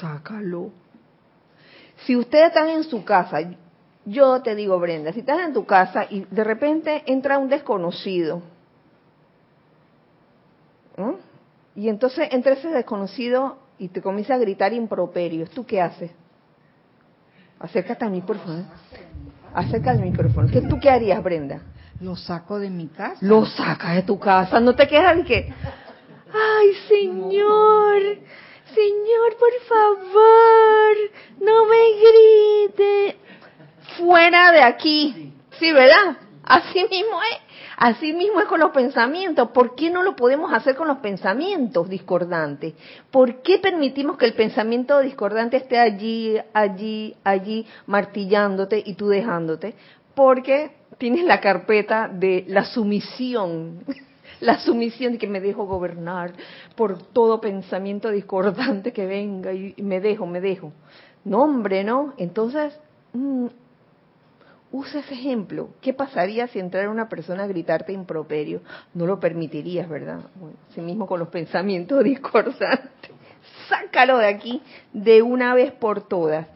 [0.00, 0.72] sácalo.
[1.98, 3.38] Si ustedes están en su casa,
[4.06, 8.42] yo te digo, Brenda, si estás en tu casa y de repente entra un desconocido,
[10.96, 11.14] ¿no?
[11.76, 15.48] Y entonces entra ese desconocido y te comienza a gritar improperios.
[15.50, 16.10] ¿Tú qué haces?
[17.60, 18.64] Acércate a mí, por favor.
[19.54, 20.48] Acerca al micrófono.
[20.50, 21.60] ¿Qué, ¿Tú qué harías, Brenda?
[22.00, 23.16] Lo saco de mi casa.
[23.20, 24.60] Lo sacas de tu casa.
[24.60, 25.52] No te quedas de que,
[26.32, 28.02] ay, señor,
[28.74, 30.96] señor, por favor,
[31.40, 33.16] no me grite.
[33.96, 35.32] Fuera de aquí.
[35.58, 36.16] Sí, ¿verdad?
[36.44, 37.47] Así mismo es.
[37.78, 39.50] Así mismo es con los pensamientos.
[39.50, 42.74] ¿Por qué no lo podemos hacer con los pensamientos discordantes?
[43.08, 49.76] ¿Por qué permitimos que el pensamiento discordante esté allí, allí, allí, martillándote y tú dejándote?
[50.16, 53.84] Porque tienes la carpeta de la sumisión,
[54.40, 56.32] la sumisión de que me dejo gobernar
[56.74, 60.72] por todo pensamiento discordante que venga y me dejo, me dejo.
[61.24, 62.12] No, hombre, ¿no?
[62.16, 62.76] Entonces,
[63.12, 63.46] mm,
[64.70, 65.70] Usa ese ejemplo.
[65.80, 68.60] ¿Qué pasaría si entrara una persona a gritarte improperio?
[68.92, 70.20] No lo permitirías, ¿verdad?
[70.34, 73.10] Bueno, mismo con los pensamientos discordantes.
[73.68, 74.62] Sácalo de aquí
[74.92, 76.46] de una vez por todas.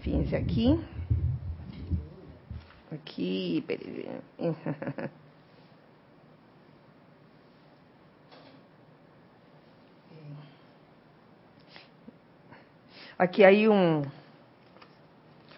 [0.00, 0.78] Fíjense aquí.
[2.90, 3.64] Aquí.
[13.18, 14.10] Aquí hay un,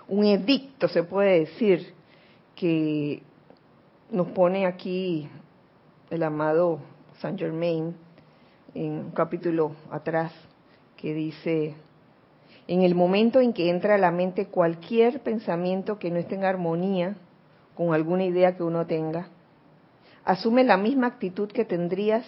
[0.06, 1.93] un edicto, se puede decir,
[2.64, 3.22] que
[4.10, 5.28] nos pone aquí
[6.08, 6.78] el amado
[7.20, 7.94] Saint Germain
[8.74, 10.32] en un capítulo atrás
[10.96, 11.74] que dice,
[12.66, 16.44] en el momento en que entra a la mente cualquier pensamiento que no esté en
[16.46, 17.16] armonía
[17.74, 19.28] con alguna idea que uno tenga,
[20.24, 22.24] asume la misma actitud que tendrías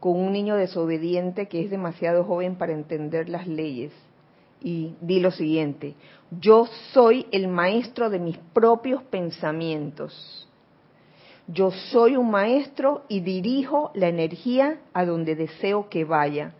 [0.00, 3.92] con un niño desobediente que es demasiado joven para entender las leyes
[4.64, 5.94] y di lo siguiente,
[6.40, 10.48] yo soy el maestro de mis propios pensamientos.
[11.46, 16.54] Yo soy un maestro y dirijo la energía a donde deseo que vaya.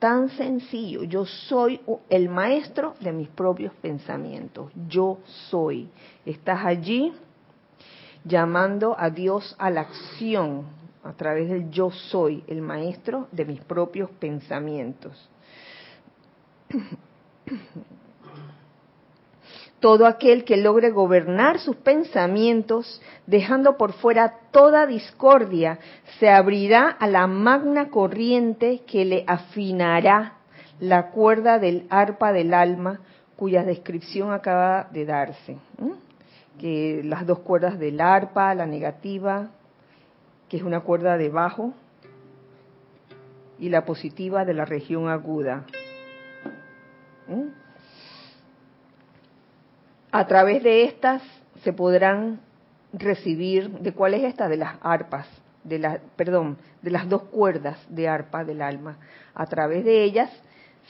[0.00, 4.72] Tan sencillo, yo soy el maestro de mis propios pensamientos.
[4.88, 5.88] Yo soy.
[6.26, 7.12] Estás allí
[8.24, 10.64] llamando a Dios a la acción
[11.04, 15.30] a través del yo soy, el maestro de mis propios pensamientos.
[19.80, 25.78] Todo aquel que logre gobernar sus pensamientos, dejando por fuera toda discordia,
[26.18, 30.34] se abrirá a la magna corriente que le afinará
[30.80, 33.00] la cuerda del arpa del alma,
[33.36, 35.56] cuya descripción acaba de darse.
[36.58, 39.48] Que las dos cuerdas del arpa, la negativa,
[40.50, 41.72] que es una cuerda de bajo,
[43.58, 45.64] y la positiva de la región aguda.
[47.30, 47.48] ¿Mm?
[50.10, 51.22] A través de estas
[51.62, 52.40] se podrán
[52.92, 54.48] recibir, ¿de cuál es esta?
[54.48, 55.28] De las arpas,
[55.62, 58.98] de la, perdón, de las dos cuerdas de arpa del alma.
[59.34, 60.30] A través de ellas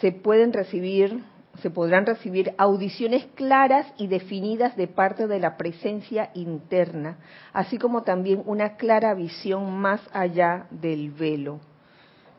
[0.00, 1.22] se pueden recibir,
[1.60, 7.18] se podrán recibir audiciones claras y definidas de parte de la presencia interna,
[7.52, 11.60] así como también una clara visión más allá del velo.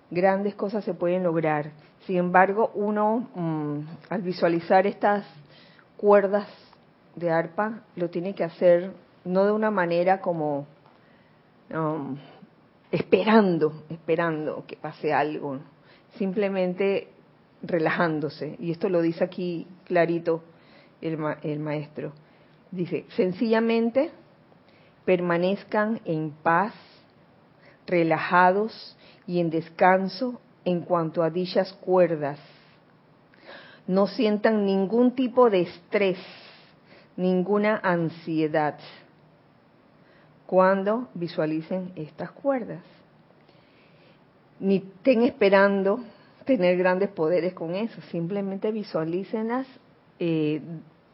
[0.10, 1.72] Grandes cosas se pueden lograr.
[2.12, 5.26] Sin embargo, uno mm, al visualizar estas
[5.96, 6.46] cuerdas
[7.16, 8.92] de arpa lo tiene que hacer
[9.24, 10.68] no de una manera como
[11.74, 12.18] um,
[12.92, 15.60] esperando, esperando que pase algo,
[16.18, 17.08] simplemente
[17.64, 18.58] relajándose.
[18.60, 20.44] Y esto lo dice aquí clarito
[21.00, 22.12] el, el maestro.
[22.72, 24.12] Dice, sencillamente
[25.06, 26.74] permanezcan en paz,
[27.88, 32.40] relajados y en descanso en cuanto a dichas cuerdas.
[33.88, 36.20] No sientan ningún tipo de estrés,
[37.18, 38.78] ninguna ansiedad
[40.46, 42.84] cuando visualicen estas cuerdas.
[44.60, 46.04] Ni estén esperando
[46.46, 49.66] tener grandes poderes con eso, simplemente visualícenlas
[50.20, 50.62] eh,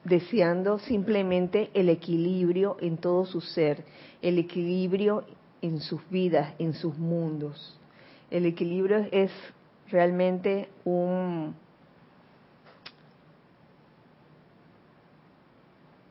[0.03, 3.83] deseando simplemente el equilibrio en todo su ser,
[4.21, 5.23] el equilibrio
[5.61, 7.76] en sus vidas, en sus mundos.
[8.29, 9.31] El equilibrio es
[9.89, 11.55] realmente un,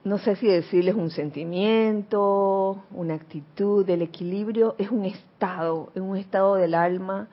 [0.04, 6.16] no sé si decirles un sentimiento, una actitud, el equilibrio es un estado, es un
[6.16, 7.28] estado del alma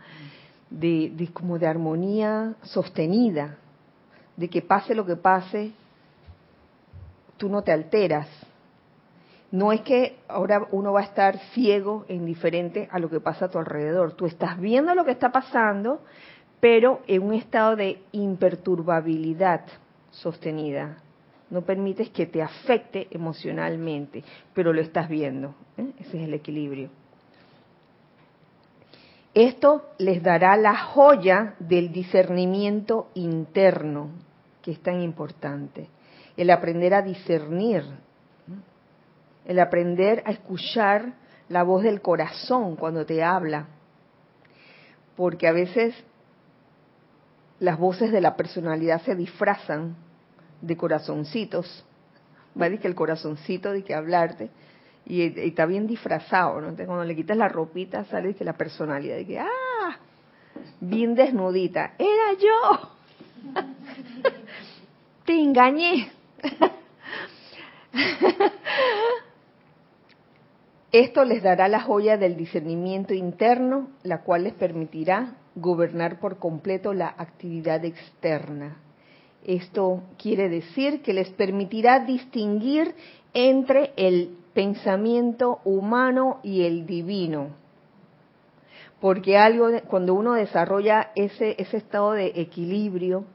[0.72, 3.58] de, como de armonía sostenida,
[4.36, 5.72] de que pase lo que pase,
[7.38, 8.28] tú no te alteras.
[9.54, 13.46] No es que ahora uno va a estar ciego e indiferente a lo que pasa
[13.46, 14.14] a tu alrededor.
[14.14, 16.02] Tú estás viendo lo que está pasando,
[16.60, 19.62] pero en un estado de imperturbabilidad
[20.10, 20.98] sostenida.
[21.52, 24.24] No permites que te afecte emocionalmente,
[24.56, 25.54] pero lo estás viendo.
[25.78, 25.86] ¿eh?
[26.00, 26.90] Ese es el equilibrio.
[29.36, 34.10] Esto les dará la joya del discernimiento interno,
[34.64, 35.90] que es tan importante.
[36.38, 37.84] El aprender a discernir,
[39.46, 41.14] el aprender a escuchar
[41.50, 43.68] la voz del corazón cuando te habla.
[45.16, 45.96] Porque a veces
[47.60, 49.96] las voces de la personalidad se disfrazan
[50.62, 51.86] de corazoncitos.
[52.60, 54.50] Va a que el corazoncito de que hablarte
[55.06, 56.70] y, está bien disfrazado, ¿no?
[56.70, 59.98] Entonces cuando le quitas la ropita sale que la personalidad de que, ah,
[60.80, 62.92] bien desnudita, era yo.
[65.26, 66.12] Te engañé.
[70.94, 76.94] Esto les dará la joya del discernimiento interno, la cual les permitirá gobernar por completo
[76.94, 78.78] la actividad externa.
[79.44, 82.94] Esto quiere decir que les permitirá distinguir
[83.34, 87.48] entre el pensamiento humano y el divino.
[89.02, 93.26] Porque algo cuando uno desarrolla ese, ese estado de equilibrio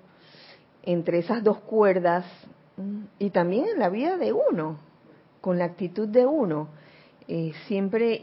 [0.85, 2.25] entre esas dos cuerdas
[2.77, 4.79] mm, y también en la vida de uno,
[5.41, 6.69] con la actitud de uno,
[7.29, 8.19] eh, siempre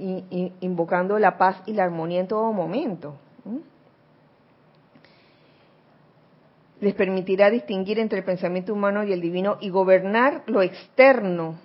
[0.60, 3.16] invocando la paz y la armonía en todo momento.
[6.82, 11.56] Les permitirá distinguir entre el pensamiento humano y el divino y gobernar lo externo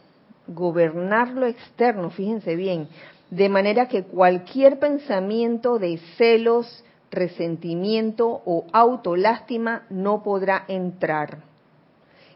[0.51, 2.89] gobernar lo externo, fíjense bien,
[3.31, 11.50] de manera que cualquier pensamiento de celos, resentimiento o autolástima no podrá entrar.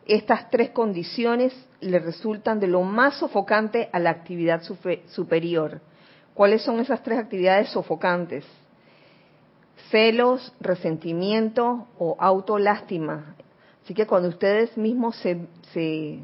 [0.07, 4.63] Estas tres condiciones le resultan de lo más sofocante a la actividad
[5.07, 5.81] superior.
[6.35, 8.45] ¿Cuáles son esas tres actividades sofocantes?
[9.91, 13.35] Celos, resentimiento o autolástima.
[13.83, 16.19] Así que cuando ustedes mismos se, se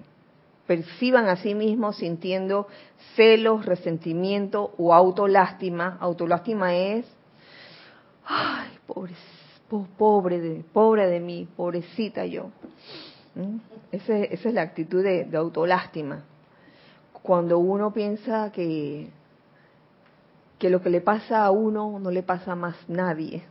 [0.67, 2.67] perciban a sí mismos sintiendo
[3.17, 5.97] celos, resentimiento o autolástima.
[6.01, 7.07] Autolástima es,
[8.25, 9.15] ay, pobre,
[9.97, 12.51] pobre de, pobre de mí, pobrecita yo.
[13.35, 13.59] ¿Mm?
[13.93, 16.25] esa es la actitud de, autolástima.
[17.23, 19.11] Cuando uno piensa que,
[20.59, 23.43] que lo que le pasa a uno no le pasa a más nadie.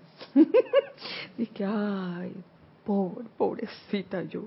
[1.37, 2.33] Dice, ay,
[2.83, 4.45] pobre, pobrecita yo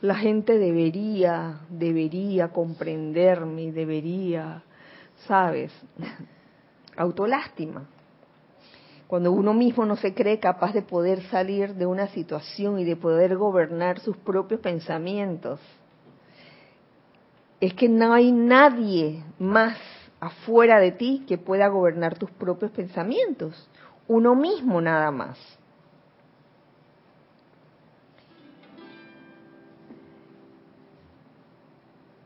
[0.00, 4.62] la gente debería, debería comprenderme, debería,
[5.26, 5.72] ¿sabes?
[6.96, 7.86] Autolástima.
[9.10, 12.94] Cuando uno mismo no se cree capaz de poder salir de una situación y de
[12.94, 15.58] poder gobernar sus propios pensamientos.
[17.60, 19.76] Es que no hay nadie más
[20.20, 23.68] afuera de ti que pueda gobernar tus propios pensamientos.
[24.06, 25.36] uno mismo nada más.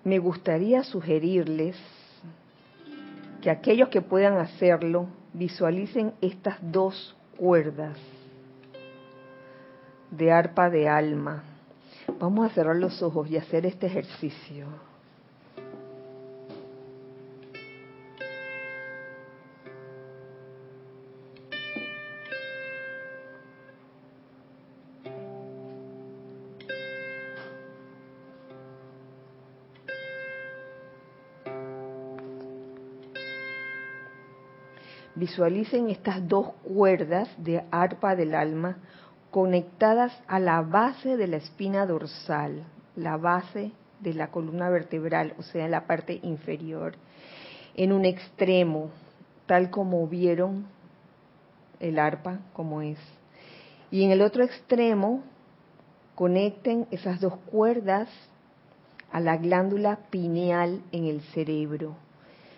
[0.05, 1.79] Me gustaría sugerirles
[3.41, 7.99] que aquellos que puedan hacerlo visualicen estas dos cuerdas
[10.11, 11.43] de arpa de alma.
[12.19, 14.67] Vamos a cerrar los ojos y hacer este ejercicio.
[35.25, 38.77] Visualicen estas dos cuerdas de arpa del alma
[39.31, 45.43] conectadas a la base de la espina dorsal, la base de la columna vertebral, o
[45.43, 46.97] sea, en la parte inferior,
[47.75, 48.91] en un extremo,
[49.47, 50.67] tal como vieron
[51.81, 52.99] el arpa como es.
[53.91, 55.23] Y en el otro extremo,
[56.17, 58.11] conecten esas dos cuerdas
[59.11, 62.04] a la glándula pineal en el cerebro.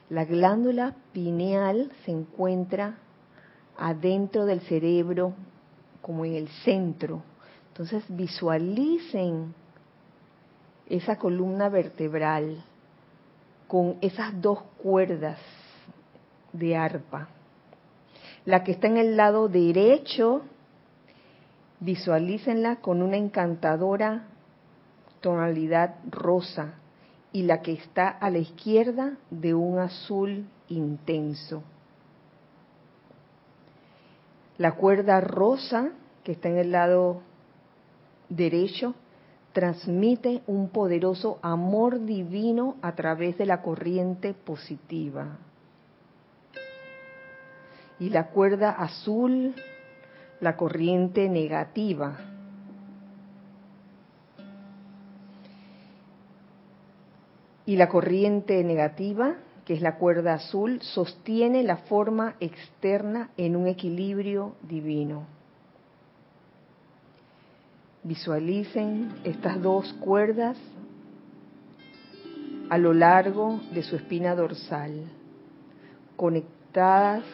[0.08, 2.96] La glándula pineal se encuentra
[3.76, 5.34] adentro del cerebro,
[6.00, 7.22] como en el centro.
[7.68, 9.52] Entonces visualicen
[10.88, 12.62] esa columna vertebral
[13.66, 15.40] con esas dos cuerdas
[16.52, 17.28] de arpa.
[18.44, 20.42] La que está en el lado derecho,
[21.80, 24.28] visualícenla con una encantadora
[25.20, 26.74] tonalidad rosa
[27.36, 31.62] y la que está a la izquierda de un azul intenso.
[34.56, 35.90] La cuerda rosa
[36.24, 37.20] que está en el lado
[38.30, 38.94] derecho
[39.52, 45.36] transmite un poderoso amor divino a través de la corriente positiva.
[47.98, 49.54] Y la cuerda azul,
[50.40, 52.16] la corriente negativa
[57.66, 63.66] y la corriente negativa, que es la cuerda azul, sostiene la forma externa en un
[63.66, 65.26] equilibrio divino.
[68.04, 70.56] Visualicen estas dos cuerdas
[72.70, 75.10] a lo largo de su espina dorsal,
[76.14, 77.24] conectadas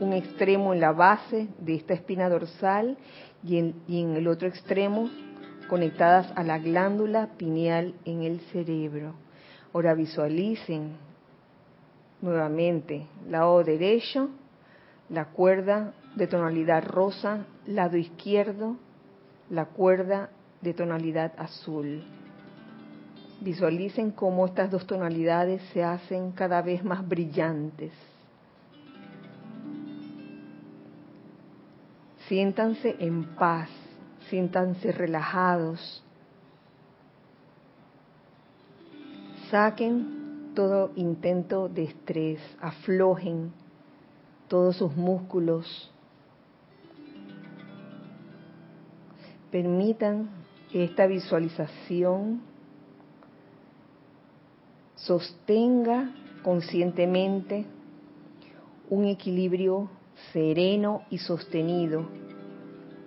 [0.00, 2.96] un extremo en la base de esta espina dorsal
[3.44, 5.10] y en, y en el otro extremo
[5.68, 9.14] conectadas a la glándula pineal en el cerebro
[9.72, 10.96] Ahora visualicen
[12.20, 14.28] nuevamente lado derecho,
[15.08, 18.76] la cuerda de tonalidad rosa, lado izquierdo,
[19.50, 22.04] la cuerda de tonalidad azul.
[23.40, 27.92] Visualicen cómo estas dos tonalidades se hacen cada vez más brillantes.
[32.28, 33.68] Siéntanse en paz,
[34.30, 36.04] siéntanse relajados,
[39.52, 43.52] Saquen todo intento de estrés, aflojen
[44.48, 45.92] todos sus músculos.
[49.50, 50.30] Permitan
[50.70, 52.40] que esta visualización
[54.94, 57.66] sostenga conscientemente
[58.88, 59.90] un equilibrio
[60.32, 62.06] sereno y sostenido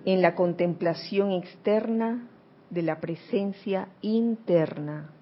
[0.05, 2.29] en la contemplación externa
[2.69, 5.14] de la presencia interna.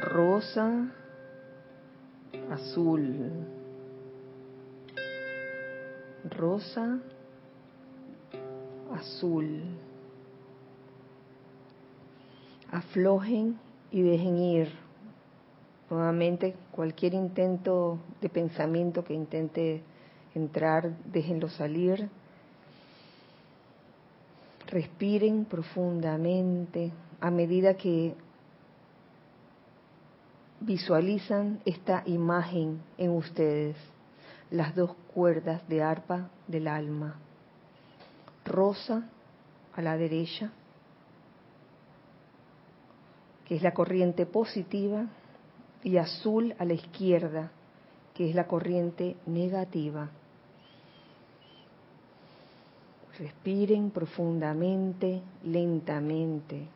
[0.00, 0.90] Rosa,
[2.50, 3.30] azul,
[6.30, 6.98] rosa,
[8.92, 9.62] azul.
[12.70, 13.58] Aflojen
[13.92, 14.68] y dejen ir.
[15.90, 19.82] Nuevamente, cualquier intento de pensamiento que intente
[20.34, 22.08] entrar, déjenlo salir.
[24.66, 26.90] Respiren profundamente
[27.20, 28.16] a medida que
[30.64, 33.76] visualizan esta imagen en ustedes,
[34.50, 37.16] las dos cuerdas de arpa del alma,
[38.44, 39.08] rosa
[39.74, 40.50] a la derecha,
[43.46, 45.06] que es la corriente positiva,
[45.82, 47.50] y azul a la izquierda,
[48.14, 50.08] que es la corriente negativa.
[53.18, 56.66] Respiren profundamente, lentamente.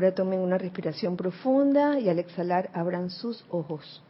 [0.00, 4.02] Ahora tomen una respiración profunda y al exhalar abran sus ojos.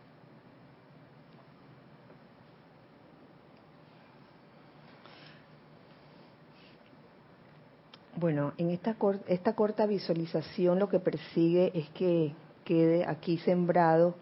[8.14, 8.94] Bueno, en esta,
[9.26, 12.34] esta corta visualización lo que persigue es que
[12.64, 14.14] quede aquí sembrado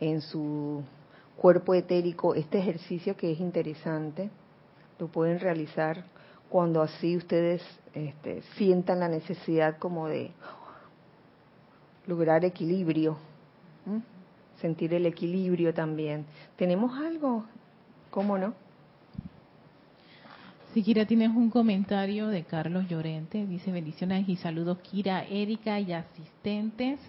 [0.00, 0.82] en su
[1.36, 4.28] cuerpo etérico este ejercicio que es interesante.
[4.98, 6.04] Lo pueden realizar
[6.48, 7.62] cuando así ustedes
[7.94, 10.32] este, sientan la necesidad como de
[12.06, 13.16] lograr equilibrio,
[14.60, 16.24] sentir el equilibrio también.
[16.56, 17.44] ¿Tenemos algo?
[18.10, 18.54] ¿Cómo no?
[20.72, 23.46] Si Kira, tienes un comentario de Carlos Llorente.
[23.46, 27.00] Dice bendiciones y saludos Kira, Erika y asistentes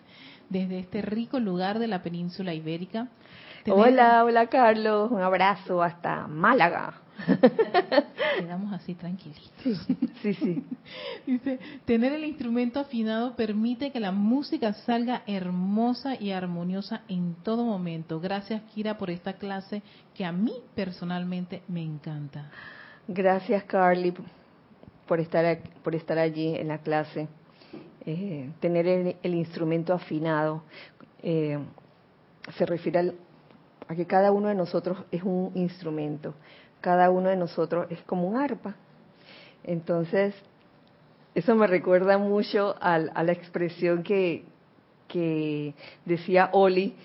[0.50, 3.08] desde este rico lugar de la península ibérica.
[3.70, 7.02] Hola, hola Carlos, un abrazo hasta Málaga.
[8.40, 9.88] Quedamos así tranquilitos.
[10.22, 10.64] Sí, sí.
[11.26, 17.66] Dice, tener el instrumento afinado permite que la música salga hermosa y armoniosa en todo
[17.66, 18.20] momento.
[18.20, 19.82] Gracias Kira por esta clase
[20.14, 22.52] que a mí personalmente me encanta.
[23.08, 24.14] Gracias, Carly,
[25.08, 27.28] por estar, por estar allí en la clase.
[28.06, 30.64] Eh, tener el, instrumento afinado
[31.22, 31.60] eh,
[32.58, 33.14] se refiere
[33.88, 36.34] a que cada uno de nosotros es un instrumento.
[36.88, 38.76] Cada uno de nosotros es como un arpa.
[39.66, 40.34] Entonces,
[41.36, 44.46] eso me recuerda mucho a, la expresión que,
[45.10, 45.74] que
[46.06, 46.96] decía Oli,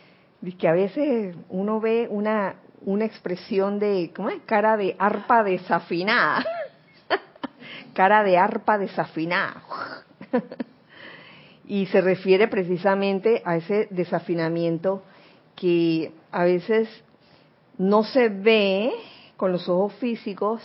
[0.56, 4.40] que a veces uno ve una, una expresión de, ¿cómo es?
[4.46, 6.44] Cara de arpa desafinada.
[7.92, 9.64] Cara de arpa desafinada.
[11.66, 15.02] y se refiere precisamente a ese desafinamiento
[15.56, 16.88] que a veces
[17.78, 18.92] no se ve
[19.42, 20.62] con los ojos físicos,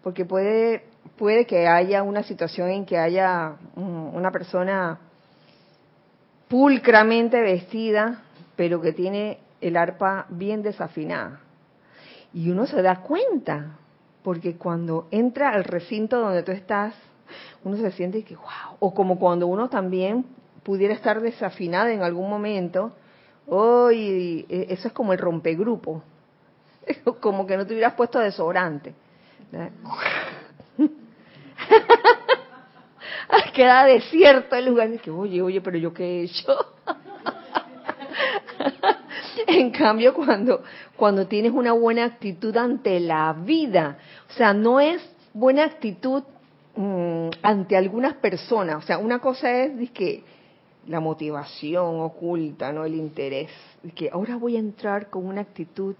[0.00, 0.84] porque puede,
[1.18, 5.00] puede que haya una situación en que haya una persona
[6.46, 8.22] pulcramente vestida,
[8.54, 11.40] pero que tiene el arpa bien desafinada.
[12.32, 13.76] Y uno se da cuenta,
[14.22, 16.94] porque cuando entra al recinto donde tú estás,
[17.64, 20.26] uno se siente que, wow, o como cuando uno también
[20.62, 22.92] pudiera estar desafinada en algún momento,
[23.48, 26.04] hoy eso es como el rompegrupo,
[27.20, 28.94] como que no te hubieras puesto desodorante.
[33.54, 36.54] Queda desierto el lugar, que oye, oye, pero yo qué he hecho.
[39.46, 40.62] En cambio, cuando,
[40.96, 45.02] cuando tienes una buena actitud ante la vida, o sea, no es
[45.32, 46.22] buena actitud
[46.76, 50.22] mm, ante algunas personas, o sea, una cosa es que
[50.86, 53.50] la motivación oculta, no el interés,
[53.94, 55.94] que ahora voy a entrar con una actitud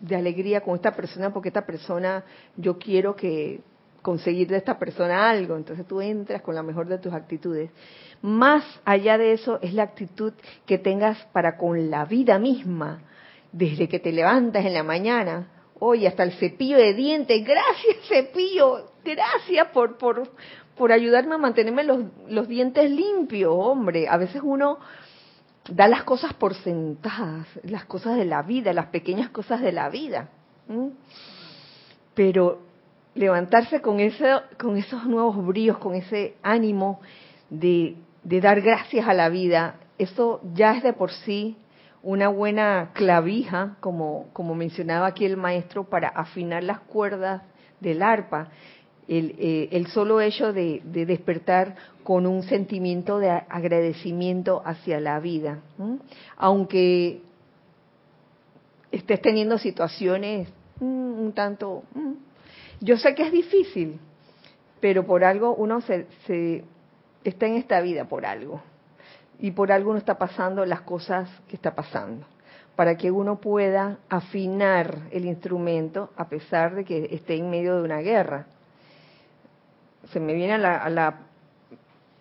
[0.00, 2.24] de alegría con esta persona porque esta persona
[2.56, 3.60] yo quiero que
[4.02, 7.70] conseguir de esta persona algo, entonces tú entras con la mejor de tus actitudes.
[8.20, 10.34] Más allá de eso es la actitud
[10.66, 13.00] que tengas para con la vida misma,
[13.50, 15.48] desde que te levantas en la mañana,
[15.78, 20.28] hoy hasta el cepillo de dientes, gracias cepillo, gracias por, por,
[20.76, 24.06] por ayudarme a mantenerme los, los dientes limpios, hombre.
[24.08, 24.78] A veces uno
[25.68, 29.88] da las cosas por sentadas, las cosas de la vida, las pequeñas cosas de la
[29.88, 30.28] vida.
[32.14, 32.60] Pero
[33.14, 33.98] levantarse con,
[34.58, 37.00] con esos nuevos bríos, con ese ánimo
[37.50, 41.56] de de dar gracias a la vida, eso ya es de por sí
[42.02, 47.42] una buena clavija, como, como mencionaba aquí el maestro, para afinar las cuerdas
[47.80, 48.48] del arpa.
[49.06, 55.60] El, eh, el solo hecho de, despertar con un sentimiento de agradecimiento hacia la vida.
[56.36, 57.20] Aunque
[58.90, 60.48] estés teniendo situaciones
[60.80, 61.82] mm, un tanto...
[61.94, 62.12] Mm,
[62.80, 63.98] yo sé que es difícil,
[64.80, 66.64] pero por algo uno se, se
[67.24, 68.62] está en esta vida por algo.
[69.38, 72.26] Y por algo uno está pasando las cosas que está pasando.
[72.76, 77.82] Para que uno pueda afinar el instrumento a pesar de que esté en medio de
[77.82, 78.46] una guerra.
[80.12, 81.18] Se me viene a la, a la,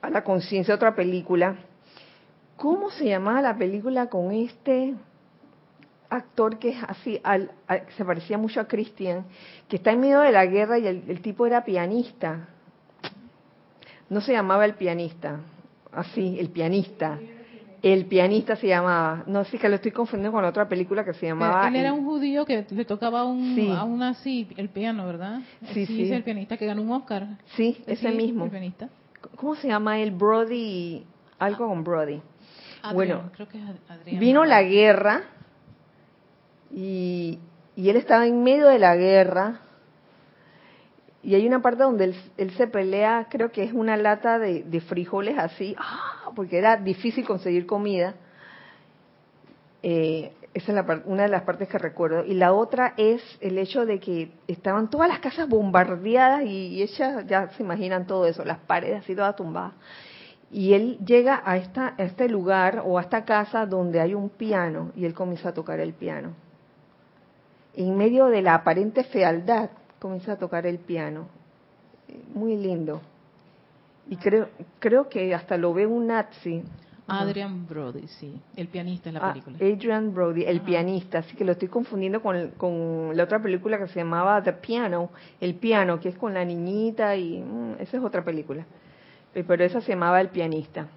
[0.01, 1.55] a la conciencia otra película.
[2.55, 4.93] ¿Cómo se llamaba la película con este
[6.09, 7.51] actor que es así, al,
[7.97, 9.25] se parecía mucho a Christian,
[9.67, 12.49] que está en medio de la guerra y el tipo era pianista?
[14.13, 15.39] no se llamaba el pianista,
[15.91, 17.19] así, el pianista.
[17.83, 21.25] El pianista se llamaba, no sé que lo estoy confundiendo con otra película que se
[21.25, 21.67] llamaba.
[21.67, 25.41] Él era un judío que le tocaba un, a un así el piano, ¿verdad?
[25.73, 26.03] Sí, sí.
[26.03, 27.27] Es el pianista que ganó un Oscar.
[27.57, 28.45] Sí, ese mismo.
[28.45, 28.87] El pianista.
[29.35, 30.11] ¿Cómo se llama él?
[30.11, 31.05] Brody,
[31.39, 32.21] algo con Brody.
[32.93, 35.23] bueno, creo que es Adrián, vino la guerra
[36.71, 37.37] y,
[37.75, 39.59] y él estaba en medio de la guerra
[41.21, 44.63] y hay una parte donde él, él se pelea, creo que es una lata de,
[44.63, 46.22] de frijoles así, ¡ah!
[46.35, 48.15] Porque era difícil conseguir comida.
[49.81, 52.23] Eh, esa es la una de las partes que recuerdo.
[52.25, 56.81] Y la otra es el hecho de que estaban todas las casas bombardeadas y, y
[56.83, 59.73] ellas ya se imaginan todo eso, las paredes así todas tumbadas.
[60.53, 65.05] Y él llega a, este lugar o a esta casa donde hay un piano y
[65.05, 66.33] él comienza a tocar el piano.
[67.75, 71.27] En medio de la aparente fealdad, comienza a tocar el piano.
[72.35, 73.01] Muy lindo.
[74.07, 74.49] Y creo,
[74.79, 76.63] creo que hasta lo ve un nazi.
[77.07, 78.41] Adrian Brody, sí.
[78.55, 79.57] El pianista en la Ah, película.
[79.57, 80.65] Adrian Brody, el Ajá.
[80.65, 84.53] pianista, así que lo estoy confundiendo con, con la otra película que se llamaba The
[84.53, 85.09] Piano,
[85.41, 88.65] El piano, que es con la niñita y mm, esa es otra película,
[89.35, 90.87] Eh, pero esa se llamaba El pianista.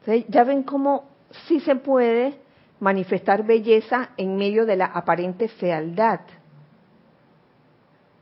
[0.00, 1.04] Entonces, ya ven cómo
[1.46, 2.34] sí se puede
[2.80, 6.20] manifestar belleza en medio de la aparente fealdad.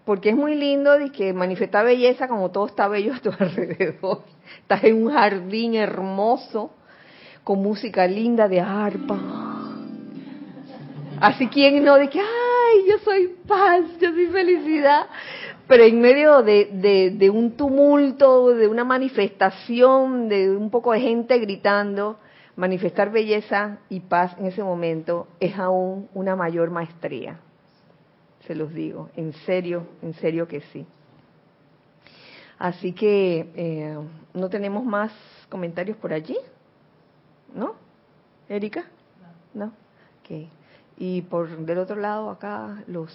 [0.09, 4.23] Porque es muy lindo de que manifestar belleza como todo está bello a tu alrededor.
[4.63, 6.71] Estás en un jardín hermoso,
[7.45, 9.19] con música linda de arpa.
[11.21, 15.09] Así quien no de que, ay, yo soy paz, yo soy felicidad.
[15.67, 21.01] Pero en medio de, de, de un tumulto, de una manifestación, de un poco de
[21.01, 22.19] gente gritando,
[22.57, 27.41] manifestar belleza y paz en ese momento es aún una mayor maestría.
[28.49, 30.87] Se los digo, en serio, en serio que sí.
[32.59, 33.99] Así que eh,
[34.33, 35.13] no tenemos más
[35.51, 36.37] comentarios por allí,
[37.55, 37.75] ¿no?
[38.49, 38.85] Erika,
[39.53, 39.67] no.
[39.67, 40.49] Ok.
[40.97, 43.13] Y por del otro lado acá los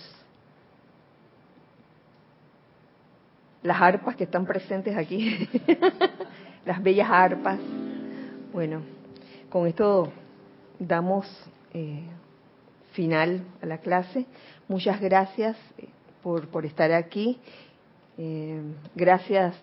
[3.64, 5.50] las arpas que están presentes aquí,
[6.66, 7.60] las bellas arpas.
[8.54, 8.82] Bueno,
[9.50, 10.14] con esto
[10.78, 11.26] damos
[11.74, 12.04] eh,
[12.94, 14.26] final a la clase.
[14.68, 15.88] Muchas gracias eh,
[16.22, 17.40] por, por estar aquí.
[18.18, 18.62] Eh,
[18.96, 19.56] gracias,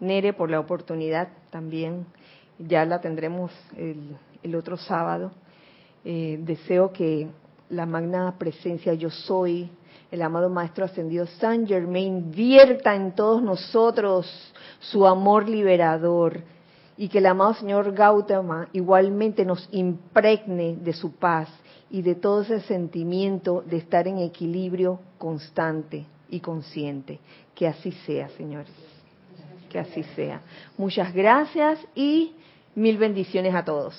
[0.00, 2.06] Nere, por la oportunidad también.
[2.58, 5.32] Ya la tendremos el, otro sábado.
[6.04, 7.28] Eh, deseo que
[7.70, 9.70] la magna presencia yo soy,
[10.10, 14.30] el amado Maestro Ascendido San Germain, vierta en todos nosotros
[14.78, 16.42] su amor liberador
[16.96, 21.48] y que el amado Señor Gautama igualmente nos impregne de su paz
[21.90, 27.18] y de todo ese sentimiento de estar en equilibrio constante y consciente.
[27.54, 28.72] Que así sea, señores.
[29.70, 30.40] Que así sea.
[30.76, 32.32] Muchas gracias y
[32.74, 33.94] mil bendiciones a todos.